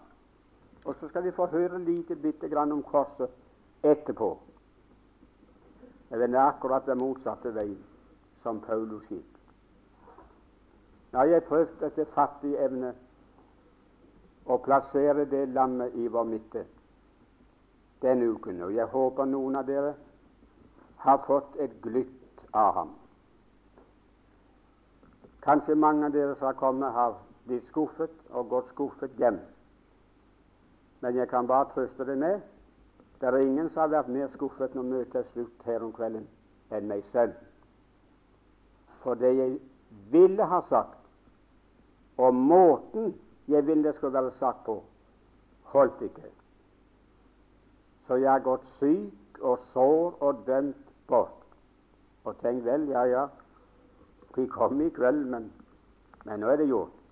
[0.86, 3.32] Og så skal vi få høre lite bitte grann om korset
[3.84, 4.38] etterpå.
[6.10, 7.80] Det er akkurat den motsatte veien
[8.44, 9.30] som Paulus gikk.
[11.12, 12.94] Nå har jeg prøvd etter fattig evne
[14.46, 16.66] å plassere det lammet i vår midte
[18.04, 19.94] denne uken, og jeg håper noen av dere
[21.06, 22.92] har fått et glytt av ham.
[25.44, 27.16] Kanskje mange av dere som har kommet, har
[27.48, 29.40] blitt skuffet og gått skuffet hjem.
[31.02, 32.42] Men jeg kan bare trøste deg med
[33.24, 36.26] det er ingen som har vært mer skuffet når møtet er slutt her om kvelden,
[36.76, 37.38] enn meg selv.
[39.00, 39.54] For det jeg
[40.12, 40.98] ville ha sagt,
[42.20, 43.14] og måten
[43.48, 44.76] jeg ville det skulle være sagt på,
[45.72, 46.34] holdt ikke.
[48.08, 51.40] Så jeg har gått syk og sår og dømt bort.
[52.28, 53.24] Og tenk vel, ja, ja,
[54.36, 55.48] de kom i kveld, men,
[56.26, 57.03] men nå er det gjort.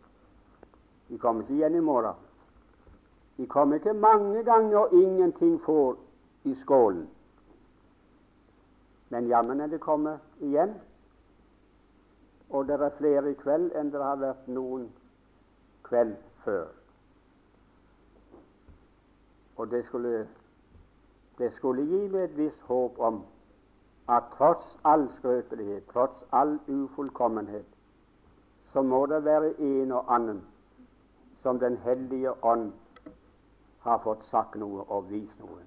[1.12, 2.16] De kommer ikke igjen i morgen.
[3.38, 5.98] De kommer ikke mange ganger og ingenting får
[6.44, 7.10] i skålen.
[9.10, 10.72] Men jammen er det kommet igjen.
[12.50, 14.88] Og det er flere i kveld enn det har vært noen
[15.84, 16.16] kveld
[16.46, 16.70] før.
[19.58, 20.28] Og det skulle,
[21.38, 23.20] det skulle gi meg et visst håp om
[24.08, 27.68] at tross all skrøpelighet, tross all ufullkommenhet,
[28.72, 30.42] så må det være en og annen
[31.42, 32.72] som Den hellige ånd
[33.80, 35.64] har fått sagt noe og vist noe.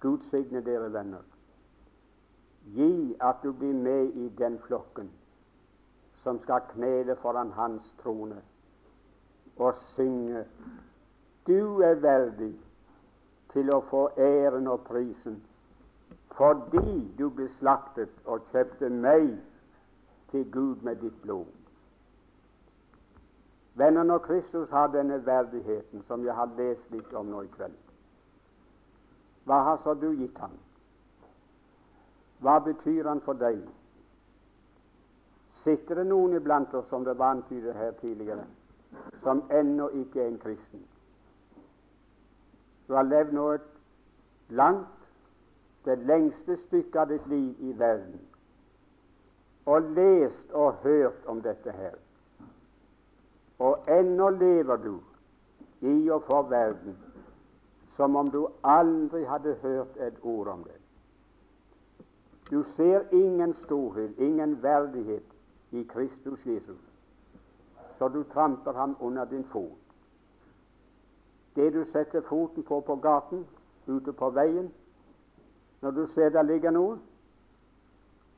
[0.00, 1.22] Gud signe dere venner.
[2.76, 5.10] Gi at du blir med i den flokken
[6.22, 8.40] som skal knele foran Hans trone
[9.56, 10.44] og synge
[11.46, 12.54] Du er verdig
[13.52, 15.42] til å få æren og prisen
[16.36, 19.36] fordi du ble slaktet og kjøpte meg
[20.32, 21.63] til Gud med ditt blod.
[23.74, 27.74] Venner, når Kristus har denne verdigheten som jeg har lest litt om nå i kveld,
[29.44, 30.54] hva har så du gitt ham?
[32.40, 33.60] Hva betyr han for deg?
[35.64, 38.44] Sitter det noen iblant oss, som det var antydet her tidligere,
[39.22, 40.84] som ennå ikke er en kristen?
[42.88, 43.68] Du har levd nå et
[44.48, 45.08] langt,
[45.84, 48.20] det lengste stykket av ditt liv i verden,
[49.66, 51.96] og lest og hørt om dette her.
[53.64, 54.94] Og ennå lever du
[55.80, 56.96] i og for verden
[57.96, 60.80] som om du aldri hadde hørt et ord om det.
[62.50, 65.24] Du ser ingen storhet, ingen verdighet
[65.70, 66.80] i Kristus Jesus,
[67.98, 69.78] så du tramper ham under din fot.
[71.54, 73.46] Det du setter foten på på gaten,
[73.86, 74.72] ute på veien,
[75.80, 76.98] når du ser der ligger noe,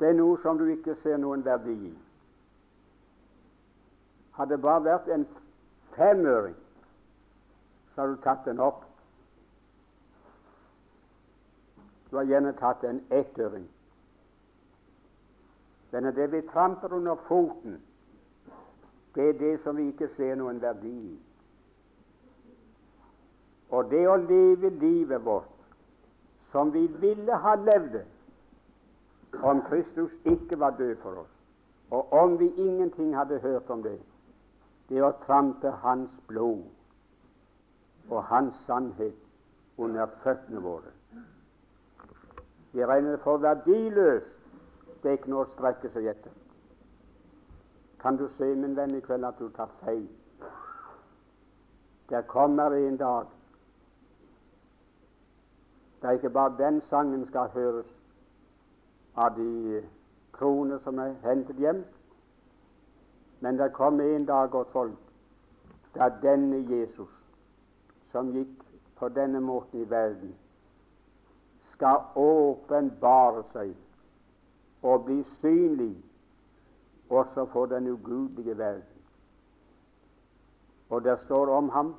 [0.01, 1.95] det er noe som du ikke ser noen verdi i.
[4.37, 5.27] Hadde det bare vært en
[5.97, 6.57] femøring,
[7.95, 8.85] så hadde du tatt den opp
[12.11, 13.65] Du har gjerne tatt en ettøring.
[15.91, 17.81] Men det vi tramper under foten,
[19.15, 21.15] det er det som vi ikke ser noen verdi i.
[23.75, 25.57] Og det å leve livet vårt
[26.53, 28.05] som vi ville ha levd det
[29.43, 31.33] om Kristus ikke var død for oss,
[31.91, 33.99] og om vi ingenting hadde hørt om det,
[34.89, 36.65] det å trampe Hans blod
[38.09, 39.17] og Hans sannhet
[39.79, 40.93] under føttene våre.
[42.73, 44.43] Vi regner for verdiløst.
[45.03, 46.33] Det er ikke noe å strekke seg etter.
[48.03, 50.07] Kan du se, min venn, i kveld at du tar feil?
[52.11, 53.33] Der kommer en dag
[56.03, 57.87] da ikke bare den sangen skal høres
[59.17, 59.83] av de
[60.33, 61.81] kroner som er hentet hjem,
[63.41, 64.99] men det kom en dag, folk,
[65.95, 67.13] da denne Jesus,
[68.13, 68.63] som gikk
[68.97, 70.35] på denne måten i verden,
[71.73, 73.75] skal åpenbare seg
[74.83, 75.95] og bli synlig
[77.11, 79.03] også for den ugudelige verden.
[80.91, 81.95] Og det står om ham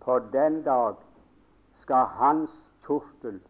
[0.00, 0.94] på den dag
[1.82, 2.50] skal hans
[2.86, 3.40] kjortel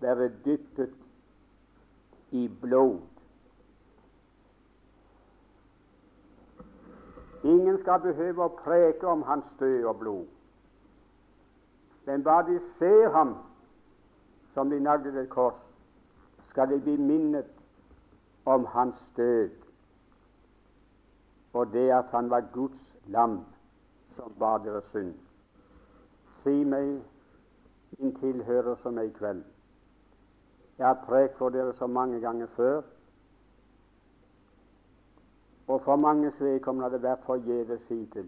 [0.00, 0.94] være dyppet
[2.30, 3.00] i blod.
[7.42, 10.26] Ingen skal behøve å preke om hans død og blod,
[12.06, 13.36] men bare de ser ham
[14.54, 15.58] som de naglet et kors,
[16.50, 17.48] skal de bli minnet
[18.44, 19.60] om hans død
[21.52, 23.40] og det at han var Guds lam
[24.10, 25.14] som bar deres synd.
[26.42, 27.00] Si meg,
[27.98, 29.42] min tilhører som er i kveld.
[30.78, 32.82] Jeg har prekt for dere så mange ganger før,
[35.70, 38.26] og for manges vedkommende har det vært forgjeves hittil.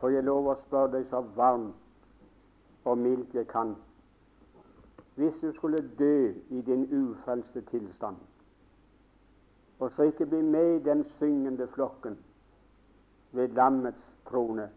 [0.00, 3.74] For jeg lover å spørre deg så varmt og mildt jeg kan.
[5.18, 8.16] Hvis du skulle dø i din ufrelste tilstand,
[9.78, 12.16] og så ikke bli med i den syngende flokken
[13.36, 14.70] ved lammets trone.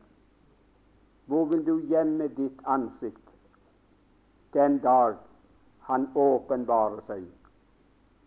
[1.25, 3.31] Hvor vil du gjemme ditt ansikt
[4.53, 5.15] den dag
[5.87, 7.27] han åpenbarer seg,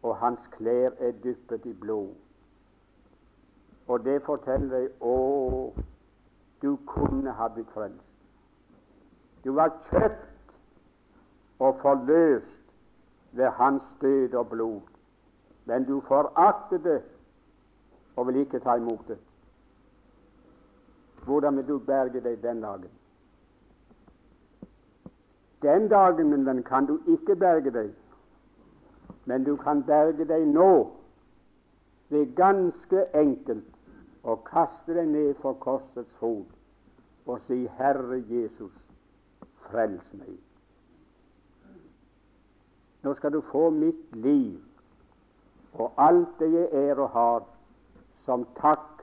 [0.03, 2.24] og hans klær er dyppet i blod?
[3.87, 5.73] Og det forteller deg å,
[6.63, 8.01] du kunne ha blitt frelst.
[9.45, 10.55] Du var kjøpt
[11.61, 12.63] og forløst
[13.37, 14.95] ved hans død og blod
[15.65, 17.03] men du foraktet det
[18.17, 19.19] og vil ikke ta imot det.
[21.25, 22.91] Hvordan vil du berge deg den dagen?
[25.63, 27.95] Den dagen, min venn, kan du ikke berge deg,
[29.25, 30.91] men du kan berge deg nå
[32.11, 33.74] Det er ganske enkelt
[34.25, 36.51] å kaste deg ned for korsets fot
[37.25, 38.73] og si, Herre Jesus,
[39.69, 40.37] frels meg.
[43.05, 44.61] Nå skal du få mitt liv
[45.75, 47.47] og alt det jeg er og har,
[48.25, 49.03] som takk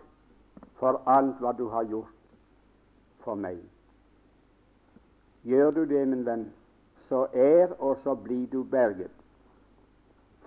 [0.80, 2.18] for alt hva du har gjort
[3.22, 3.60] for meg.
[5.46, 6.46] Gjør du det, min venn,
[7.10, 9.12] så er og så blir du berget.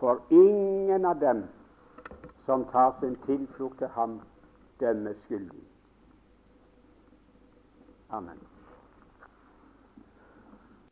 [0.01, 1.45] For ingen av dem
[2.47, 4.21] som tar sin tilflukt til ham,
[4.85, 5.65] dømmes skyldig.
[8.09, 8.54] Amen.